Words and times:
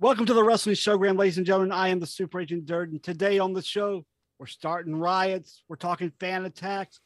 Welcome 0.00 0.24
to 0.24 0.32
the 0.32 0.42
Wrestling 0.42 0.76
Showgram, 0.76 1.18
ladies 1.18 1.36
and 1.36 1.44
gentlemen. 1.44 1.72
I 1.72 1.88
am 1.88 2.00
the 2.00 2.06
Super 2.06 2.40
Agent 2.40 2.64
Dirt, 2.64 2.88
and 2.88 3.02
today 3.02 3.38
on 3.38 3.52
the 3.52 3.60
show, 3.60 4.06
we're 4.38 4.46
starting 4.46 4.96
riots, 4.96 5.62
we're 5.68 5.76
talking 5.76 6.10
fan 6.18 6.46
attacks, 6.46 7.00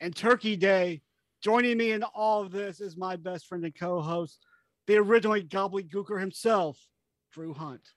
and 0.00 0.14
Turkey 0.14 0.56
Day. 0.56 1.02
Joining 1.40 1.78
me 1.78 1.92
in 1.92 2.02
all 2.02 2.42
of 2.42 2.50
this 2.50 2.80
is 2.80 2.96
my 2.96 3.14
best 3.14 3.46
friend 3.46 3.64
and 3.64 3.72
co-host, 3.72 4.40
the 4.88 4.96
originally 4.96 5.44
gobbledygooker 5.44 6.18
himself, 6.18 6.76
Drew 7.30 7.54
Hunt. 7.54 7.92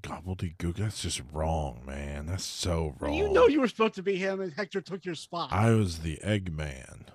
Gobbledygook. 0.00 0.76
That's 0.76 1.02
just 1.02 1.20
wrong, 1.30 1.82
man. 1.84 2.24
That's 2.24 2.42
so 2.42 2.94
wrong. 3.00 3.12
You 3.12 3.30
know 3.30 3.48
you 3.48 3.60
were 3.60 3.68
supposed 3.68 3.96
to 3.96 4.02
be 4.02 4.16
him, 4.16 4.40
and 4.40 4.50
Hector 4.50 4.80
took 4.80 5.04
your 5.04 5.14
spot. 5.14 5.52
I 5.52 5.72
was 5.72 5.98
the 5.98 6.18
Eggman. 6.24 7.08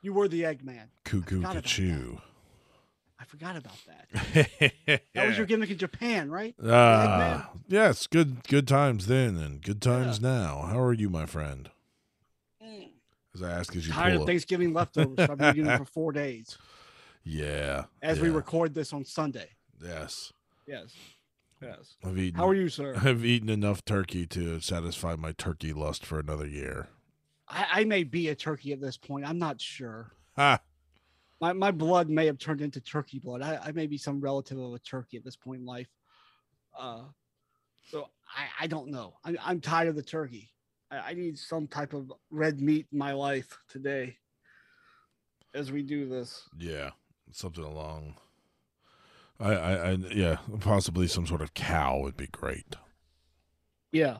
you 0.00 0.14
were 0.14 0.28
the 0.28 0.44
Eggman. 0.44 0.86
Cuckoo 1.04 1.42
Cachoo. 1.42 2.22
I 3.20 3.24
forgot 3.24 3.56
about 3.56 3.76
that. 3.86 5.02
That 5.14 5.26
was 5.28 5.36
your 5.36 5.46
gimmick 5.46 5.70
in 5.70 5.76
Japan, 5.78 6.30
right? 6.30 6.54
Ah, 6.64 7.50
yes, 7.68 8.06
good 8.06 8.42
good 8.48 8.66
times 8.66 9.06
then 9.06 9.36
and 9.36 9.60
good 9.62 9.82
times 9.82 10.20
now. 10.20 10.62
How 10.62 10.80
are 10.80 10.92
you, 10.94 11.10
my 11.10 11.26
friend? 11.26 11.70
As 13.34 13.42
I 13.42 13.50
ask 13.52 13.76
as 13.76 13.86
you 13.86 13.92
Tired 13.92 14.16
of 14.16 14.22
a- 14.22 14.26
Thanksgiving 14.26 14.72
leftovers. 14.72 15.18
I've 15.28 15.38
been 15.38 15.50
eating 15.54 15.64
them 15.66 15.78
for 15.78 15.84
four 15.92 16.10
days 16.12 16.58
Yeah. 17.22 17.84
as 18.02 18.18
we 18.20 18.28
record 18.28 18.74
this 18.74 18.92
on 18.92 19.04
Sunday. 19.04 19.50
Yes. 19.80 20.32
Yes. 20.66 20.94
Yes. 21.62 21.94
I've 22.04 22.18
eaten 22.18 22.38
How 22.40 22.48
are 22.48 22.54
you, 22.54 22.68
sir? 22.68 22.96
I've 23.04 23.24
eaten 23.24 23.48
enough 23.48 23.84
turkey 23.84 24.26
to 24.28 24.58
satisfy 24.60 25.14
my 25.14 25.30
turkey 25.32 25.72
lust 25.72 26.04
for 26.04 26.18
another 26.18 26.46
year. 26.46 26.88
I, 27.46 27.66
I 27.72 27.84
may 27.84 28.02
be 28.02 28.28
a 28.28 28.34
turkey 28.34 28.72
at 28.72 28.80
this 28.80 28.96
point. 28.96 29.24
I'm 29.28 29.38
not 29.38 29.60
sure. 29.60 30.10
Ha! 30.36 30.58
My 31.40 31.52
my 31.52 31.70
blood 31.70 32.08
may 32.08 32.26
have 32.26 32.38
turned 32.38 32.60
into 32.60 32.80
turkey 32.80 33.18
blood. 33.18 33.42
I, 33.42 33.58
I 33.66 33.72
may 33.72 33.86
be 33.86 33.98
some 33.98 34.20
relative 34.20 34.58
of 34.58 34.74
a 34.74 34.78
turkey 34.78 35.16
at 35.16 35.24
this 35.24 35.36
point 35.36 35.60
in 35.60 35.66
life. 35.66 35.88
Uh, 36.78 37.02
so 37.88 38.08
I, 38.36 38.64
I 38.64 38.66
don't 38.66 38.90
know. 38.90 39.14
I'm, 39.24 39.38
I'm 39.42 39.60
tired 39.60 39.88
of 39.88 39.96
the 39.96 40.02
turkey. 40.02 40.50
I, 40.90 40.98
I 40.98 41.14
need 41.14 41.38
some 41.38 41.66
type 41.66 41.92
of 41.94 42.12
red 42.30 42.60
meat 42.60 42.86
in 42.92 42.98
my 42.98 43.12
life 43.12 43.58
today 43.68 44.16
as 45.54 45.72
we 45.72 45.82
do 45.82 46.08
this. 46.08 46.48
Yeah. 46.58 46.90
Something 47.32 47.64
along 47.64 48.16
I, 49.40 49.54
I, 49.54 49.72
I 49.72 49.90
yeah, 50.12 50.36
possibly 50.60 51.06
some 51.06 51.26
sort 51.26 51.40
of 51.40 51.54
cow 51.54 51.98
would 52.00 52.16
be 52.16 52.26
great. 52.26 52.76
Yeah. 53.90 54.18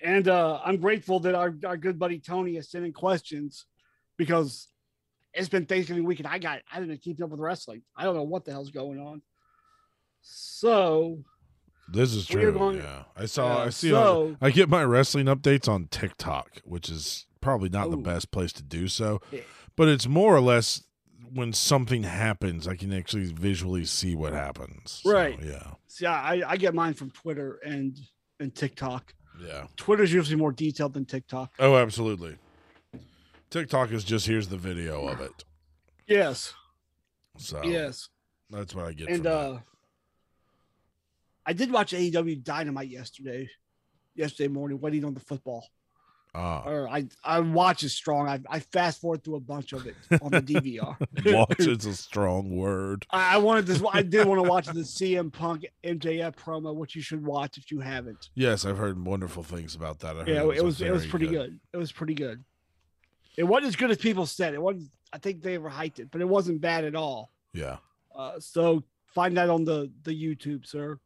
And 0.00 0.28
uh, 0.28 0.60
I'm 0.64 0.76
grateful 0.76 1.20
that 1.20 1.34
our, 1.34 1.54
our 1.64 1.76
good 1.76 1.98
buddy 1.98 2.20
Tony 2.20 2.56
is 2.56 2.70
sending 2.70 2.92
questions 2.92 3.66
because 4.16 4.68
it's 5.34 5.48
been 5.48 5.66
Thanksgiving 5.66 6.04
week 6.04 6.20
and 6.20 6.28
I 6.28 6.38
got 6.38 6.60
I 6.72 6.80
didn't 6.80 7.02
keep 7.02 7.22
up 7.22 7.30
with 7.30 7.40
wrestling. 7.40 7.82
I 7.96 8.04
don't 8.04 8.14
know 8.14 8.22
what 8.22 8.44
the 8.44 8.52
hell's 8.52 8.70
going 8.70 8.98
on. 9.00 9.22
So 10.22 11.24
This 11.88 12.14
is 12.14 12.26
true. 12.26 12.52
going- 12.52 12.78
yeah. 12.78 13.04
I 13.16 13.26
saw 13.26 13.62
uh, 13.62 13.64
I 13.66 13.70
see 13.70 13.90
so 13.90 14.36
I 14.40 14.50
get 14.50 14.68
my 14.68 14.82
wrestling 14.84 15.26
updates 15.26 15.68
on 15.68 15.86
TikTok, 15.88 16.60
which 16.64 16.88
is 16.88 17.26
probably 17.40 17.68
not 17.68 17.90
the 17.90 17.96
best 17.98 18.30
place 18.30 18.52
to 18.54 18.62
do 18.62 18.88
so, 18.88 19.20
but 19.76 19.88
it's 19.88 20.06
more 20.06 20.34
or 20.34 20.40
less 20.40 20.82
when 21.32 21.52
something 21.52 22.04
happens, 22.04 22.66
I 22.68 22.76
can 22.76 22.92
actually 22.92 23.24
visually 23.32 23.84
see 23.84 24.14
what 24.14 24.32
happens. 24.32 25.00
So, 25.02 25.12
Right. 25.12 25.38
yeah. 25.42 25.72
see, 25.88 26.06
I, 26.06 26.48
I 26.52 26.56
get 26.56 26.74
mine 26.74 26.94
from 26.94 27.10
Twitter 27.10 27.58
and 27.64 27.98
and 28.40 28.54
TikTok. 28.54 29.14
Yeah. 29.44 29.66
Twitter's 29.76 30.12
usually 30.12 30.36
more 30.36 30.52
detailed 30.52 30.94
than 30.94 31.04
TikTok. 31.04 31.52
Oh, 31.58 31.76
absolutely. 31.76 32.36
TikTok 33.54 33.92
is 33.92 34.02
just 34.02 34.26
here's 34.26 34.48
the 34.48 34.56
video 34.56 35.06
of 35.06 35.20
it. 35.20 35.44
Yes, 36.08 36.52
So 37.38 37.62
yes. 37.62 38.08
that's 38.50 38.74
what 38.74 38.86
I 38.86 38.92
get. 38.92 39.08
And 39.08 39.28
uh 39.28 39.58
I 41.46 41.52
did 41.52 41.70
watch 41.70 41.92
AEW 41.92 42.42
Dynamite 42.42 42.88
yesterday, 42.88 43.48
yesterday 44.16 44.48
morning, 44.48 44.80
waiting 44.80 45.04
on 45.04 45.14
the 45.14 45.20
football. 45.20 45.68
Ah, 46.34 46.64
Or 46.66 46.88
I 46.88 47.06
I 47.22 47.38
watch 47.38 47.84
it 47.84 47.90
strong. 47.90 48.26
I, 48.26 48.40
I 48.50 48.58
fast 48.58 49.00
forward 49.00 49.22
through 49.22 49.36
a 49.36 49.40
bunch 49.40 49.72
of 49.72 49.86
it 49.86 49.94
on 50.20 50.32
the 50.32 50.42
DVR. 50.42 50.96
watch 51.32 51.60
is 51.60 51.86
a 51.86 51.94
strong 51.94 52.56
word. 52.56 53.06
I 53.10 53.36
I 53.36 53.38
wanted 53.38 53.66
this. 53.66 53.80
I 53.92 54.02
did 54.02 54.26
want 54.26 54.42
to 54.42 54.50
watch 54.50 54.66
the 54.66 54.80
CM 54.80 55.32
Punk 55.32 55.64
MJF 55.84 56.34
promo, 56.34 56.74
which 56.74 56.96
you 56.96 57.02
should 57.02 57.24
watch 57.24 57.56
if 57.56 57.70
you 57.70 57.78
haven't. 57.78 58.30
Yes, 58.34 58.64
I've 58.64 58.78
heard 58.78 59.06
wonderful 59.06 59.44
things 59.44 59.76
about 59.76 60.00
that. 60.00 60.26
Yeah, 60.26 60.42
it 60.42 60.64
was 60.64 60.80
it 60.80 60.90
was 60.90 61.04
very 61.04 61.08
pretty 61.08 61.28
good. 61.28 61.60
It 61.72 61.76
was 61.76 61.92
pretty 61.92 62.14
good. 62.14 62.42
It 63.36 63.44
wasn't 63.44 63.68
as 63.68 63.76
good 63.76 63.90
as 63.90 63.98
people 63.98 64.26
said. 64.26 64.54
It 64.54 64.62
wasn't. 64.62 64.90
I 65.12 65.18
think 65.18 65.42
they 65.42 65.56
overhyped 65.58 65.98
it, 66.00 66.10
but 66.10 66.20
it 66.20 66.28
wasn't 66.28 66.60
bad 66.60 66.84
at 66.84 66.94
all. 66.94 67.30
Yeah. 67.52 67.76
Uh, 68.14 68.38
so 68.40 68.82
find 69.14 69.36
that 69.36 69.50
on 69.50 69.64
the 69.64 69.90
the 70.04 70.10
YouTube, 70.12 70.66
sir. 70.66 70.98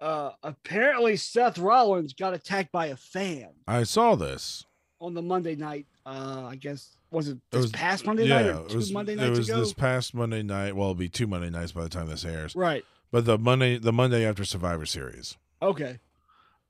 Uh, 0.00 0.32
apparently, 0.42 1.16
Seth 1.16 1.58
Rollins 1.58 2.12
got 2.12 2.34
attacked 2.34 2.70
by 2.70 2.86
a 2.88 2.96
fan 2.96 3.48
I 3.66 3.84
saw 3.84 4.14
this. 4.14 4.64
on 5.00 5.14
the 5.14 5.22
Monday 5.22 5.56
night. 5.56 5.86
Uh, 6.04 6.44
I 6.50 6.56
guess 6.56 6.96
was 7.10 7.28
it 7.28 7.32
It 7.36 7.40
this 7.50 7.62
was- 7.62 7.72
past 7.72 8.04
Monday 8.06 8.26
yeah, 8.26 8.42
night 8.42 8.46
or 8.54 8.66
it 8.66 8.74
was, 8.74 8.92
Monday 8.92 9.14
it 9.14 9.30
was 9.30 9.48
ago? 9.48 9.58
this 9.60 9.72
past 9.72 10.14
Monday 10.14 10.42
night. 10.42 10.76
Well, 10.76 10.88
it'll 10.90 10.94
be 10.94 11.08
two 11.08 11.26
Monday 11.26 11.48
nights 11.50 11.72
by 11.72 11.82
the 11.82 11.88
time 11.88 12.08
this 12.08 12.24
airs. 12.24 12.54
Right. 12.54 12.84
But 13.10 13.24
the 13.24 13.38
Monday, 13.38 13.78
the 13.78 13.92
Monday 13.92 14.24
after 14.26 14.44
Survivor 14.44 14.84
Series. 14.84 15.36
Okay. 15.62 15.98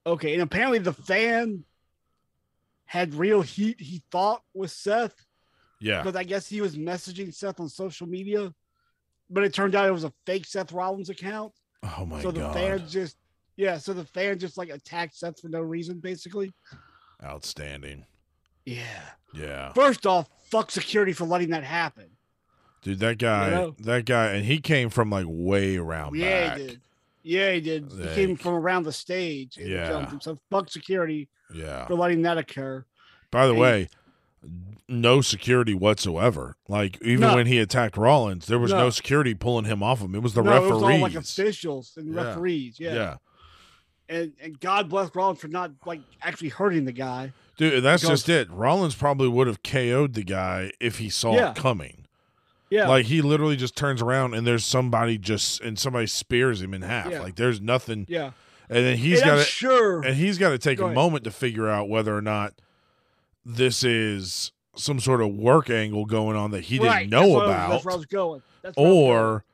Okay. 0.06 0.32
And 0.34 0.42
apparently 0.42 0.78
the 0.78 0.92
fan 0.92 1.64
had 2.86 3.14
real 3.14 3.42
heat, 3.42 3.80
he 3.80 4.02
thought, 4.10 4.42
with 4.54 4.70
Seth, 4.70 5.14
Yeah. 5.80 6.02
because 6.02 6.16
I 6.16 6.24
guess 6.24 6.48
he 6.48 6.60
was 6.60 6.76
messaging 6.76 7.34
Seth 7.34 7.60
on 7.60 7.68
social 7.68 8.06
media, 8.06 8.52
but 9.28 9.44
it 9.44 9.52
turned 9.52 9.74
out 9.74 9.88
it 9.88 9.92
was 9.92 10.04
a 10.04 10.12
fake 10.24 10.46
Seth 10.46 10.72
Rollins 10.72 11.10
account. 11.10 11.52
Oh 11.82 12.06
my 12.06 12.16
god. 12.16 12.22
so 12.22 12.30
the 12.30 12.40
god. 12.40 12.54
fan 12.54 12.88
just, 12.88 13.16
yeah, 13.56 13.78
so 13.78 13.92
the 13.92 14.04
fan 14.04 14.38
just 14.38 14.56
like 14.56 14.70
attacked 14.70 15.14
Seth 15.16 15.40
for 15.40 15.48
no 15.48 15.60
reason, 15.60 15.98
basically. 15.98 16.52
Outstanding. 17.22 18.06
Yeah. 18.64 18.82
Yeah. 19.34 19.72
First 19.72 20.06
off, 20.06 20.28
fuck 20.50 20.70
security 20.70 21.12
for 21.12 21.24
letting 21.24 21.50
that 21.50 21.64
happen. 21.64 22.06
Dude, 22.82 23.00
that 23.00 23.18
guy, 23.18 23.50
know? 23.50 23.74
that 23.80 24.04
guy, 24.04 24.26
and 24.32 24.44
he 24.44 24.60
came 24.60 24.90
from 24.90 25.10
like 25.10 25.26
way 25.28 25.76
around 25.76 26.14
yeah, 26.14 26.56
back. 26.56 26.76
Yeah, 27.26 27.50
he 27.52 27.60
did. 27.60 27.90
He 27.92 28.06
came 28.14 28.36
from 28.36 28.54
around 28.54 28.84
the 28.84 28.92
stage. 28.92 29.56
And 29.56 29.68
Yeah. 29.68 30.06
jumped 30.10 30.40
fuck 30.50 30.70
security 30.70 31.28
Yeah. 31.52 31.86
for 31.86 31.94
letting 31.94 32.22
that 32.22 32.38
occur. 32.38 32.84
By 33.32 33.48
the 33.48 33.54
Hey. 33.54 33.60
way, 33.60 33.88
no 34.88 35.20
security 35.20 35.74
whatsoever. 35.74 36.56
Like 36.68 36.98
even 37.02 37.22
No. 37.28 37.34
when 37.34 37.46
he 37.48 37.58
attacked 37.58 37.96
Rollins, 37.96 38.46
there 38.46 38.60
was 38.60 38.70
no, 38.70 38.78
No. 38.84 38.90
security 38.90 39.34
pulling 39.34 39.64
him 39.64 39.82
off 39.82 40.00
him. 40.00 40.14
It 40.14 40.22
was 40.22 40.34
the 40.34 40.42
no, 40.42 40.52
referees. 40.52 40.70
it 40.70 40.74
was 40.74 40.82
all 40.84 40.98
like 41.00 41.14
officials 41.16 41.92
and 41.96 42.14
Yeah. 42.14 42.22
referees. 42.22 42.78
yeah. 42.78 42.94
Yeah. 42.94 43.16
And 44.08 44.32
and 44.40 44.60
God 44.60 44.88
bless 44.88 45.12
Rollins 45.12 45.40
for 45.40 45.48
not 45.48 45.72
like 45.84 46.00
actually 46.22 46.50
hurting 46.50 46.84
the 46.84 46.92
guy. 46.92 47.32
Dude, 47.56 47.82
that's 47.82 48.02
Because- 48.04 48.20
just 48.20 48.28
it. 48.28 48.48
Rollins 48.50 48.94
probably 48.94 49.26
would 49.26 49.48
have 49.48 49.64
KO'd 49.64 50.14
the 50.14 50.22
guy 50.22 50.70
if 50.78 50.98
he 50.98 51.08
saw 51.10 51.34
Yeah. 51.34 51.50
it 51.50 51.56
coming. 51.56 52.05
Yeah. 52.70 52.88
Like 52.88 53.06
he 53.06 53.22
literally 53.22 53.56
just 53.56 53.76
turns 53.76 54.02
around 54.02 54.34
and 54.34 54.46
there's 54.46 54.64
somebody 54.64 55.18
just 55.18 55.60
and 55.60 55.78
somebody 55.78 56.06
spears 56.06 56.60
him 56.62 56.74
in 56.74 56.82
half. 56.82 57.10
Yeah. 57.10 57.20
Like 57.20 57.36
there's 57.36 57.60
nothing 57.60 58.06
yeah. 58.08 58.32
and 58.68 58.84
then 58.84 58.96
he's 58.96 59.22
got 59.22 59.36
to 59.36 59.42
sure. 59.44 60.02
and 60.02 60.16
he's 60.16 60.36
got 60.38 60.50
to 60.50 60.58
take 60.58 60.78
Go 60.78 60.84
a 60.84 60.86
ahead. 60.86 60.94
moment 60.96 61.24
to 61.24 61.30
figure 61.30 61.68
out 61.68 61.88
whether 61.88 62.16
or 62.16 62.22
not 62.22 62.54
this 63.44 63.84
is 63.84 64.52
some 64.74 65.00
sort 65.00 65.20
of 65.20 65.34
work 65.34 65.70
angle 65.70 66.04
going 66.04 66.36
on 66.36 66.50
that 66.50 66.64
he 66.64 66.78
right, 66.78 67.00
didn't 67.00 67.10
that's 67.10 67.22
know 67.26 67.32
where 67.34 67.44
I 67.44 67.46
was- 67.46 67.54
about 67.54 67.70
That's 67.70 67.84
where 67.84 67.92
I 67.94 67.96
was 67.96 68.06
going. 68.06 68.42
That's 68.62 68.76
I 68.78 68.80
was 68.80 68.88
going. 68.88 69.02
or 69.08 69.44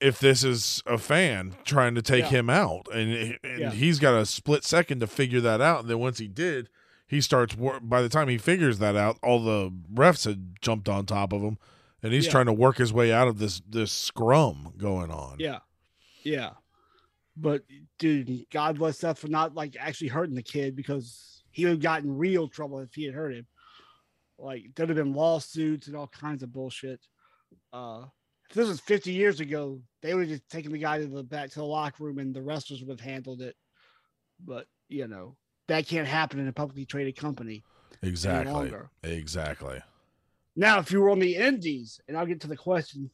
if 0.00 0.18
this 0.18 0.44
is 0.44 0.82
a 0.86 0.98
fan 0.98 1.54
trying 1.64 1.94
to 1.94 2.02
take 2.02 2.24
Yeah. 2.24 2.28
him 2.40 2.50
out 2.50 2.86
and, 2.92 3.38
and 3.42 3.58
Yeah. 3.60 3.70
he's 3.70 3.98
got 3.98 4.14
a 4.20 4.26
split 4.26 4.64
second 4.64 5.00
to 5.00 5.06
figure 5.06 5.40
that 5.40 5.60
out 5.60 5.80
and 5.80 5.88
then 5.90 5.98
once 5.98 6.18
he 6.18 6.28
did 6.28 6.68
he 7.06 7.20
starts 7.20 7.54
by 7.54 8.02
the 8.02 8.08
time 8.10 8.28
he 8.28 8.36
figures 8.36 8.78
that 8.80 8.96
out 8.96 9.18
all 9.22 9.42
the 9.42 9.72
refs 9.94 10.26
had 10.26 10.56
jumped 10.60 10.88
on 10.88 11.06
top 11.06 11.32
of 11.32 11.40
him 11.40 11.56
and 12.02 12.12
he's 12.12 12.26
Yeah. 12.26 12.32
trying 12.32 12.46
to 12.46 12.52
work 12.52 12.76
his 12.78 12.92
way 12.92 13.12
out 13.12 13.28
of 13.28 13.38
this 13.38 13.60
this 13.68 13.92
scrum 13.92 14.74
going 14.76 15.10
on 15.10 15.36
Yeah. 15.38 15.60
Yeah. 16.22 16.52
But 17.36 17.64
dude, 17.98 18.46
God 18.50 18.78
bless 18.78 18.98
Seth 18.98 19.18
for 19.18 19.28
not 19.28 19.54
like 19.54 19.76
actually 19.78 20.08
hurting 20.08 20.34
the 20.34 20.42
kid 20.42 20.74
because 20.74 21.42
he 21.50 21.64
would 21.64 21.72
have 21.72 21.80
gotten 21.80 22.16
real 22.16 22.48
trouble 22.48 22.80
if 22.80 22.94
he 22.94 23.04
had 23.04 23.14
hurt 23.14 23.34
him. 23.34 23.46
Like 24.38 24.74
there'd 24.74 24.88
have 24.88 24.96
been 24.96 25.14
lawsuits 25.14 25.86
and 25.86 25.96
all 25.96 26.08
kinds 26.08 26.42
of 26.42 26.52
bullshit. 26.52 27.00
Uh 27.72 28.06
if 28.48 28.54
this 28.54 28.68
was 28.68 28.78
50 28.80 29.12
years 29.12 29.40
ago, 29.40 29.82
they 30.02 30.14
would 30.14 30.28
have 30.28 30.38
just 30.38 30.48
taken 30.48 30.70
the 30.70 30.78
guy 30.78 30.98
to 30.98 31.06
the 31.08 31.24
back 31.24 31.50
to 31.50 31.58
the 31.58 31.64
locker 31.64 32.04
room 32.04 32.18
and 32.18 32.32
the 32.32 32.42
wrestlers 32.42 32.80
would 32.80 33.00
have 33.00 33.06
handled 33.06 33.40
it. 33.42 33.56
But 34.44 34.66
you 34.88 35.08
know, 35.08 35.36
that 35.68 35.86
can't 35.88 36.06
happen 36.06 36.38
in 36.38 36.46
a 36.48 36.52
publicly 36.52 36.84
traded 36.86 37.16
company 37.16 37.64
exactly 38.02 38.70
exactly 39.02 39.80
Now, 40.56 40.78
if 40.78 40.90
you 40.90 41.00
were 41.00 41.10
on 41.10 41.18
the 41.18 41.36
indies, 41.36 42.00
and 42.08 42.16
I'll 42.16 42.26
get 42.26 42.40
to 42.40 42.48
the 42.48 42.56
question, 42.56 43.10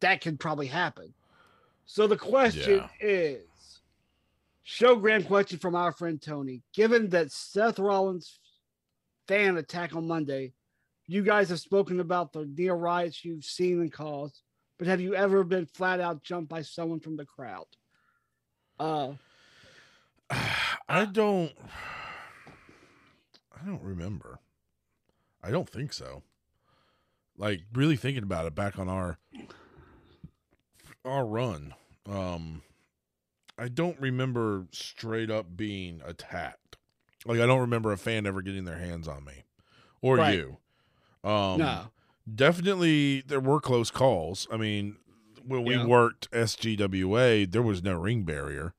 that 0.00 0.20
could 0.20 0.40
probably 0.40 0.66
happen. 0.66 1.14
So 1.86 2.06
the 2.06 2.16
question 2.16 2.78
Yeah. 2.78 2.88
is 3.00 3.80
showgram 4.66 5.26
question 5.26 5.58
from 5.58 5.74
our 5.74 5.92
friend 5.92 6.20
Tony. 6.20 6.62
Given 6.74 7.08
that 7.10 7.32
Seth 7.32 7.78
Rollins 7.78 8.38
fan 9.26 9.56
attack 9.56 9.94
on 9.94 10.06
Monday, 10.06 10.52
you 11.06 11.22
guys 11.22 11.48
have 11.48 11.60
spoken 11.60 12.00
about 12.00 12.32
the 12.32 12.44
near 12.44 12.74
riots 12.74 13.24
you've 13.24 13.44
seen 13.44 13.80
and 13.80 13.92
caused. 13.92 14.42
but 14.76 14.86
have 14.86 15.00
you 15.00 15.12
ever 15.14 15.42
been 15.42 15.66
flat 15.66 15.98
out 15.98 16.22
jumped 16.22 16.48
by 16.48 16.62
someone 16.62 17.00
from 17.00 17.16
the 17.16 17.24
crowd? 17.24 17.66
Uh, 18.78 19.14
I 20.30 21.04
don't. 21.04 21.52
I 23.60 23.66
don't 23.66 23.82
remember. 23.82 24.38
I 25.42 25.50
don't 25.50 25.68
think 25.68 25.92
so. 25.92 26.22
Like 27.38 27.60
really 27.72 27.96
thinking 27.96 28.24
about 28.24 28.46
it 28.46 28.54
back 28.54 28.78
on 28.78 28.88
our 28.88 29.18
our 31.04 31.24
run, 31.24 31.74
um, 32.08 32.62
I 33.56 33.68
don't 33.68 33.98
remember 34.00 34.66
straight 34.72 35.30
up 35.30 35.56
being 35.56 36.02
attacked. 36.04 36.76
Like 37.24 37.40
I 37.40 37.46
don't 37.46 37.60
remember 37.60 37.92
a 37.92 37.98
fan 37.98 38.26
ever 38.26 38.42
getting 38.42 38.64
their 38.64 38.78
hands 38.78 39.06
on 39.08 39.24
me 39.24 39.44
or 40.02 40.18
Right. 40.18 40.34
you. 40.34 40.58
Um, 41.24 41.58
no, 41.58 41.86
definitely 42.32 43.22
there 43.26 43.40
were 43.40 43.60
close 43.60 43.90
calls. 43.90 44.46
I 44.50 44.56
mean, 44.56 44.96
when 45.46 45.64
we 45.64 45.76
Yeah. 45.76 45.86
worked 45.86 46.30
SGWA, 46.32 47.50
there 47.50 47.62
was 47.62 47.82
no 47.82 47.94
ring 47.94 48.24
barrier. 48.24 48.74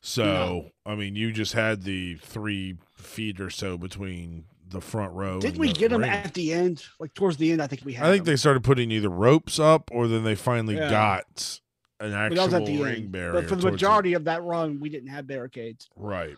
So, 0.00 0.70
I 0.84 0.96
mean, 0.96 1.14
you 1.14 1.30
just 1.32 1.52
had 1.52 1.84
the 1.84 2.16
three 2.16 2.76
feet 2.96 3.40
or 3.40 3.50
so 3.50 3.78
between 3.78 4.46
the 4.72 4.80
front 4.80 5.12
row. 5.12 5.38
didn't 5.40 5.58
we 5.58 5.68
the 5.68 5.74
get 5.74 5.90
them 5.90 6.02
ring. 6.02 6.10
at 6.10 6.34
the 6.34 6.52
end? 6.52 6.84
Like 6.98 7.14
towards 7.14 7.36
the 7.36 7.52
end, 7.52 7.62
I 7.62 7.66
think 7.66 7.84
we 7.84 7.92
had. 7.94 8.06
I 8.06 8.10
think 8.12 8.24
them. 8.24 8.32
they 8.32 8.36
started 8.36 8.64
putting 8.64 8.90
either 8.90 9.08
ropes 9.08 9.58
up 9.58 9.90
or 9.92 10.08
then 10.08 10.24
they 10.24 10.34
finally 10.34 10.76
Yeah. 10.76 10.90
got 10.90 11.60
an 12.00 12.12
actual 12.12 12.48
the 12.48 12.82
ring 12.82 12.94
end. 13.04 13.12
barrier. 13.12 13.32
But 13.32 13.48
for 13.48 13.56
the 13.56 13.70
majority 13.70 14.14
of 14.14 14.24
that 14.24 14.42
run, 14.42 14.80
we 14.80 14.88
didn't 14.88 15.10
have 15.10 15.26
barricades. 15.26 15.88
right. 15.96 16.36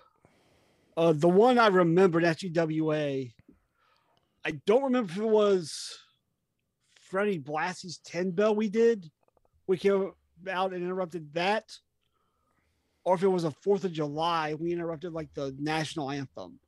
Uh, 0.96 1.12
the 1.12 1.28
one 1.28 1.58
I 1.58 1.66
remember 1.66 2.20
at 2.20 2.36
SGWA, 2.38 3.32
I 4.44 4.50
don't 4.64 4.84
remember 4.84 5.10
if 5.10 5.18
it 5.18 5.24
was 5.28 5.98
Freddie 7.00 7.40
Blassie's 7.40 7.98
10 8.04 8.30
bell 8.30 8.54
we 8.54 8.68
did. 8.68 9.10
We 9.66 9.76
came 9.76 10.12
out 10.48 10.72
and 10.72 10.84
interrupted 10.84 11.32
that. 11.34 11.72
Or 13.02 13.16
if 13.16 13.22
it 13.24 13.28
was 13.28 13.42
a 13.44 13.50
4th 13.50 13.82
of 13.84 13.92
July, 13.92 14.54
we 14.54 14.72
interrupted 14.72 15.12
like 15.12 15.34
the 15.34 15.52
national 15.58 16.10
anthem. 16.12 16.60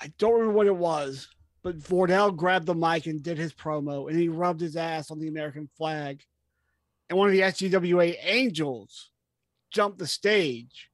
I 0.00 0.12
don't 0.18 0.32
remember 0.32 0.52
what 0.52 0.66
it 0.66 0.76
was, 0.76 1.28
but 1.62 1.78
Vordell 1.78 2.34
grabbed 2.34 2.66
the 2.66 2.74
mic 2.74 3.06
and 3.06 3.22
did 3.22 3.38
his 3.38 3.52
promo 3.52 4.08
and 4.08 4.18
he 4.18 4.28
rubbed 4.28 4.60
his 4.60 4.76
ass 4.76 5.10
on 5.10 5.18
the 5.18 5.28
American 5.28 5.68
flag. 5.76 6.22
And 7.08 7.18
one 7.18 7.28
of 7.28 7.32
the 7.32 7.40
SGWA 7.40 8.16
Angels 8.22 9.10
jumped 9.70 9.98
the 9.98 10.06
stage 10.06 10.88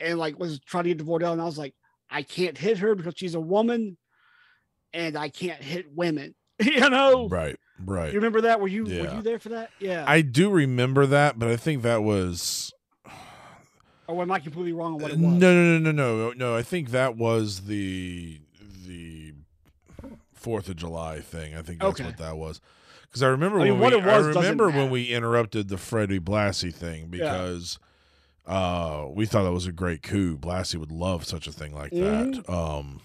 and 0.00 0.18
like 0.18 0.38
was 0.38 0.60
trying 0.60 0.84
to 0.84 0.90
get 0.90 0.98
to 0.98 1.04
Vordell. 1.04 1.32
And 1.32 1.40
I 1.40 1.44
was 1.44 1.58
like, 1.58 1.74
I 2.10 2.22
can't 2.22 2.58
hit 2.58 2.78
her 2.78 2.94
because 2.94 3.14
she's 3.16 3.34
a 3.34 3.40
woman 3.40 3.96
and 4.92 5.16
I 5.16 5.28
can't 5.28 5.62
hit 5.62 5.86
women. 5.94 6.34
you 6.62 6.88
know? 6.90 7.28
Right. 7.28 7.56
Right. 7.84 8.12
You 8.12 8.18
remember 8.18 8.42
that? 8.42 8.60
Were 8.60 8.68
you 8.68 8.84
were 8.84 9.14
you 9.16 9.22
there 9.22 9.38
for 9.38 9.50
that? 9.50 9.70
Yeah. 9.80 10.04
I 10.06 10.20
do 10.20 10.50
remember 10.50 11.06
that, 11.06 11.38
but 11.38 11.48
I 11.48 11.56
think 11.56 11.82
that 11.82 12.02
was 12.02 12.72
or 14.06 14.22
am 14.22 14.30
I 14.30 14.38
completely 14.38 14.72
wrong 14.72 14.94
on 14.94 15.00
what 15.02 15.10
it 15.12 15.18
no, 15.18 15.28
was? 15.28 15.38
no, 15.38 15.52
no, 15.54 15.78
no, 15.78 15.92
no, 15.92 16.16
no. 16.28 16.32
no. 16.32 16.56
I 16.56 16.62
think 16.62 16.90
that 16.90 17.16
was 17.16 17.62
the 17.62 18.40
the 18.86 19.32
Fourth 20.34 20.68
of 20.68 20.76
July 20.76 21.20
thing. 21.20 21.54
I 21.56 21.62
think 21.62 21.80
that's 21.80 22.00
Okay. 22.00 22.04
what 22.04 22.18
that 22.18 22.36
was. 22.36 22.60
Because 23.02 23.22
I 23.22 23.28
remember 23.28 23.60
I 23.60 23.64
mean, 23.64 23.78
when 23.78 23.92
we, 24.04 24.10
I 24.10 24.16
remember 24.18 24.68
when 24.70 24.90
we 24.90 25.04
interrupted 25.14 25.68
the 25.68 25.78
Freddie 25.78 26.18
Blassie 26.20 26.74
thing 26.74 27.06
because 27.06 27.78
uh, 28.46 29.06
we 29.08 29.24
thought 29.24 29.44
that 29.44 29.52
was 29.52 29.66
a 29.66 29.72
great 29.72 30.02
coup. 30.02 30.36
Blassie 30.36 30.76
would 30.76 30.90
love 30.92 31.24
such 31.24 31.46
a 31.46 31.52
thing 31.52 31.72
like 31.74 31.92
that. 31.92 32.44
Um, 32.48 33.00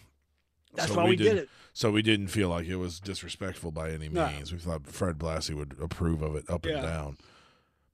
That's 0.74 0.90
so 0.92 0.98
why 0.98 1.06
we, 1.10 1.16
did 1.16 1.24
didn't- 1.24 1.38
it. 1.44 1.50
So 1.72 1.92
we 1.92 2.02
didn't 2.02 2.28
feel 2.28 2.50
like 2.50 2.66
it 2.68 2.76
was 2.76 3.00
disrespectful 3.00 3.72
by 3.72 3.92
any 3.92 4.10
No. 4.10 4.28
means. 4.28 4.52
We 4.52 4.58
thought 4.58 4.86
Fred 4.88 5.18
Blassie 5.18 5.54
would 5.56 5.78
approve 5.80 6.22
of 6.24 6.36
it 6.36 6.50
up 6.50 6.66
Yeah. 6.66 6.74
and 6.74 6.82
down. 6.82 7.18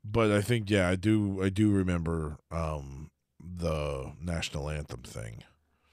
But 0.07 0.31
I 0.31 0.41
think 0.41 0.69
yeah, 0.69 0.87
I 0.89 0.95
do 0.95 1.41
I 1.43 1.49
do 1.49 1.71
remember 1.71 2.37
um 2.51 3.09
the 3.39 4.11
national 4.21 4.69
anthem 4.69 5.01
thing. 5.03 5.43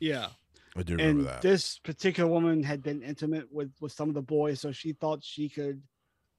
Yeah. 0.01 0.29
I 0.77 0.83
do 0.83 0.97
remember 0.97 1.21
And 1.21 1.29
that. 1.29 1.43
this 1.43 1.79
particular 1.79 2.29
woman 2.29 2.63
had 2.63 2.83
been 2.83 3.03
intimate 3.03 3.53
with 3.53 3.71
with 3.81 3.93
some 3.93 4.09
of 4.09 4.15
the 4.15 4.23
boys, 4.23 4.61
so 4.61 4.73
she 4.73 4.93
thought 4.93 5.23
she 5.23 5.49
could 5.49 5.83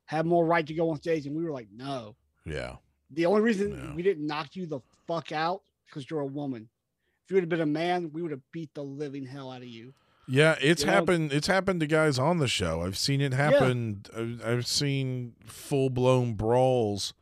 have 0.06 0.26
more 0.26 0.46
right 0.46 0.66
to 0.68 0.74
go 0.74 0.90
on 0.90 0.98
stage, 0.98 1.26
and 1.26 1.36
we 1.36 1.44
were 1.44 1.52
like, 1.52 1.68
no. 1.74 2.16
yeah. 2.46 2.76
The 3.12 3.26
only 3.28 3.42
reason 3.42 3.72
Yeah. 3.72 3.94
we 3.96 4.02
didn't 4.02 4.26
knock 4.26 4.56
you 4.56 4.66
the 4.66 4.80
fuck 5.08 5.32
out 5.32 5.62
because 5.86 6.10
you're 6.10 6.20
a 6.22 6.26
woman. 6.26 6.68
If 7.24 7.32
you 7.32 7.36
would 7.36 7.44
have 7.44 7.50
been 7.50 7.62
a 7.62 7.66
man, 7.66 8.12
we 8.12 8.22
would 8.22 8.32
have 8.32 8.42
beat 8.52 8.74
the 8.74 8.84
living 8.84 9.26
hell 9.26 9.52
out 9.52 9.62
of 9.62 9.68
you. 9.68 9.94
Yeah, 10.28 10.56
it's 10.62 10.82
You 10.82 10.88
know? 10.88 10.94
happened. 10.94 11.32
It's 11.32 11.48
happened 11.48 11.80
to 11.82 11.88
guys 11.88 12.18
on 12.20 12.40
the 12.40 12.48
show. 12.48 12.82
I've 12.82 12.98
seen 12.98 13.22
it 13.22 13.34
happen. 13.34 14.04
I've- 14.16 14.40
I've 14.44 14.68
seen 14.68 15.36
full 15.46 15.90
blown 15.90 16.34
brawls 16.34 17.14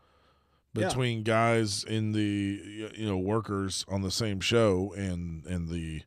Yeah. 0.74 0.88
between 0.88 1.24
guys 1.24 1.84
in 1.84 2.14
the 2.14 2.92
you 2.96 3.06
know 3.08 3.18
workers 3.18 3.84
on 3.90 4.02
the 4.04 4.12
same 4.12 4.40
show 4.40 4.94
and 4.96 5.46
and 5.46 5.68
the 5.70 6.04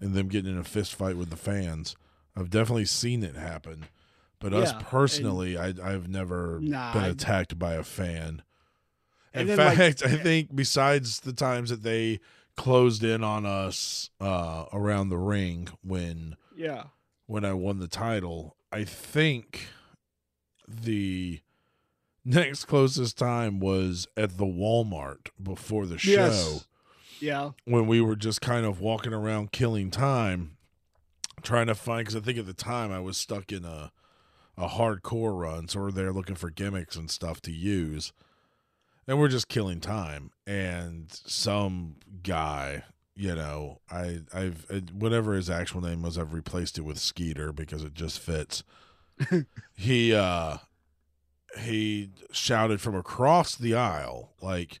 and 0.00 0.14
them 0.14 0.28
getting 0.28 0.52
in 0.52 0.58
a 0.58 0.64
fist 0.64 0.94
fight 0.94 1.16
with 1.16 1.30
the 1.30 1.36
fans. 1.36 1.96
I've 2.36 2.50
definitely 2.50 2.84
seen 2.84 3.22
it 3.24 3.34
happen, 3.36 3.86
but 4.38 4.54
us 4.54 4.70
Yeah, 4.70 4.78
and- 4.78 4.86
personally, 4.86 5.58
I 5.58 5.74
I've 5.82 6.08
never 6.08 6.60
Nah, 6.62 6.92
been 6.92 7.02
I- 7.02 7.08
attacked 7.08 7.58
by 7.58 7.74
a 7.74 7.82
fan. 7.82 8.42
In 9.34 9.46
then, 9.48 9.58
like- 9.58 9.76
fact, 9.76 10.02
I 10.04 10.16
think 10.16 10.54
besides 10.54 11.20
the 11.20 11.32
times 11.32 11.70
that 11.70 11.82
they 11.82 12.20
closed 12.56 13.02
in 13.02 13.24
on 13.24 13.46
us 13.46 14.10
uh, 14.20 14.66
around 14.72 15.08
the 15.08 15.16
ring 15.18 15.68
when 15.82 16.36
Yeah. 16.56 16.84
when 17.26 17.44
I 17.44 17.52
won 17.54 17.78
the 17.78 17.88
title. 17.88 18.56
I 18.72 18.84
think 18.84 19.68
the 20.68 21.40
next 22.24 22.64
closest 22.66 23.16
time 23.18 23.60
was 23.60 24.06
at 24.16 24.36
the 24.38 24.44
Walmart 24.44 25.28
before 25.42 25.86
the 25.86 25.98
show 25.98 26.10
Yes. 26.12 26.66
Yeah. 27.20 27.50
when 27.64 27.86
we 27.86 28.00
were 28.00 28.16
just 28.16 28.40
kind 28.40 28.64
of 28.66 28.80
walking 28.80 29.12
around 29.12 29.52
killing 29.52 29.90
time 29.90 30.56
trying 31.42 31.66
to 31.68 31.74
find 31.74 32.00
because 32.06 32.16
I 32.16 32.20
think 32.20 32.38
at 32.38 32.46
the 32.46 32.52
time 32.54 32.92
I 32.92 33.00
was 33.00 33.16
stuck 33.16 33.50
in 33.52 33.64
a 33.64 33.92
a 34.56 34.68
hardcore 34.68 35.38
run, 35.40 35.68
so 35.68 35.80
we're 35.80 35.90
there 35.90 36.12
looking 36.12 36.34
for 36.34 36.50
gimmicks 36.50 36.94
and 36.96 37.10
stuff 37.10 37.40
to 37.42 37.50
use. 37.52 38.12
And 39.06 39.18
we're 39.18 39.28
just 39.28 39.48
killing 39.48 39.80
time. 39.80 40.32
And 40.46 41.06
some 41.10 41.96
guy, 42.22 42.84
you 43.14 43.34
know, 43.34 43.80
I 43.90 44.20
I've 44.34 44.66
whatever 44.92 45.32
his 45.34 45.48
actual 45.48 45.80
name 45.80 46.02
was, 46.02 46.18
I've 46.18 46.34
replaced 46.34 46.76
it 46.76 46.82
with 46.82 46.98
Skeeter 46.98 47.52
because 47.52 47.82
it 47.82 47.94
just 47.94 48.18
fits. 48.18 48.62
he 49.76 50.12
uh 50.14 50.58
he 51.58 52.10
shouted 52.32 52.80
from 52.80 52.94
across 52.94 53.54
the 53.56 53.74
aisle 53.74 54.32
like 54.40 54.80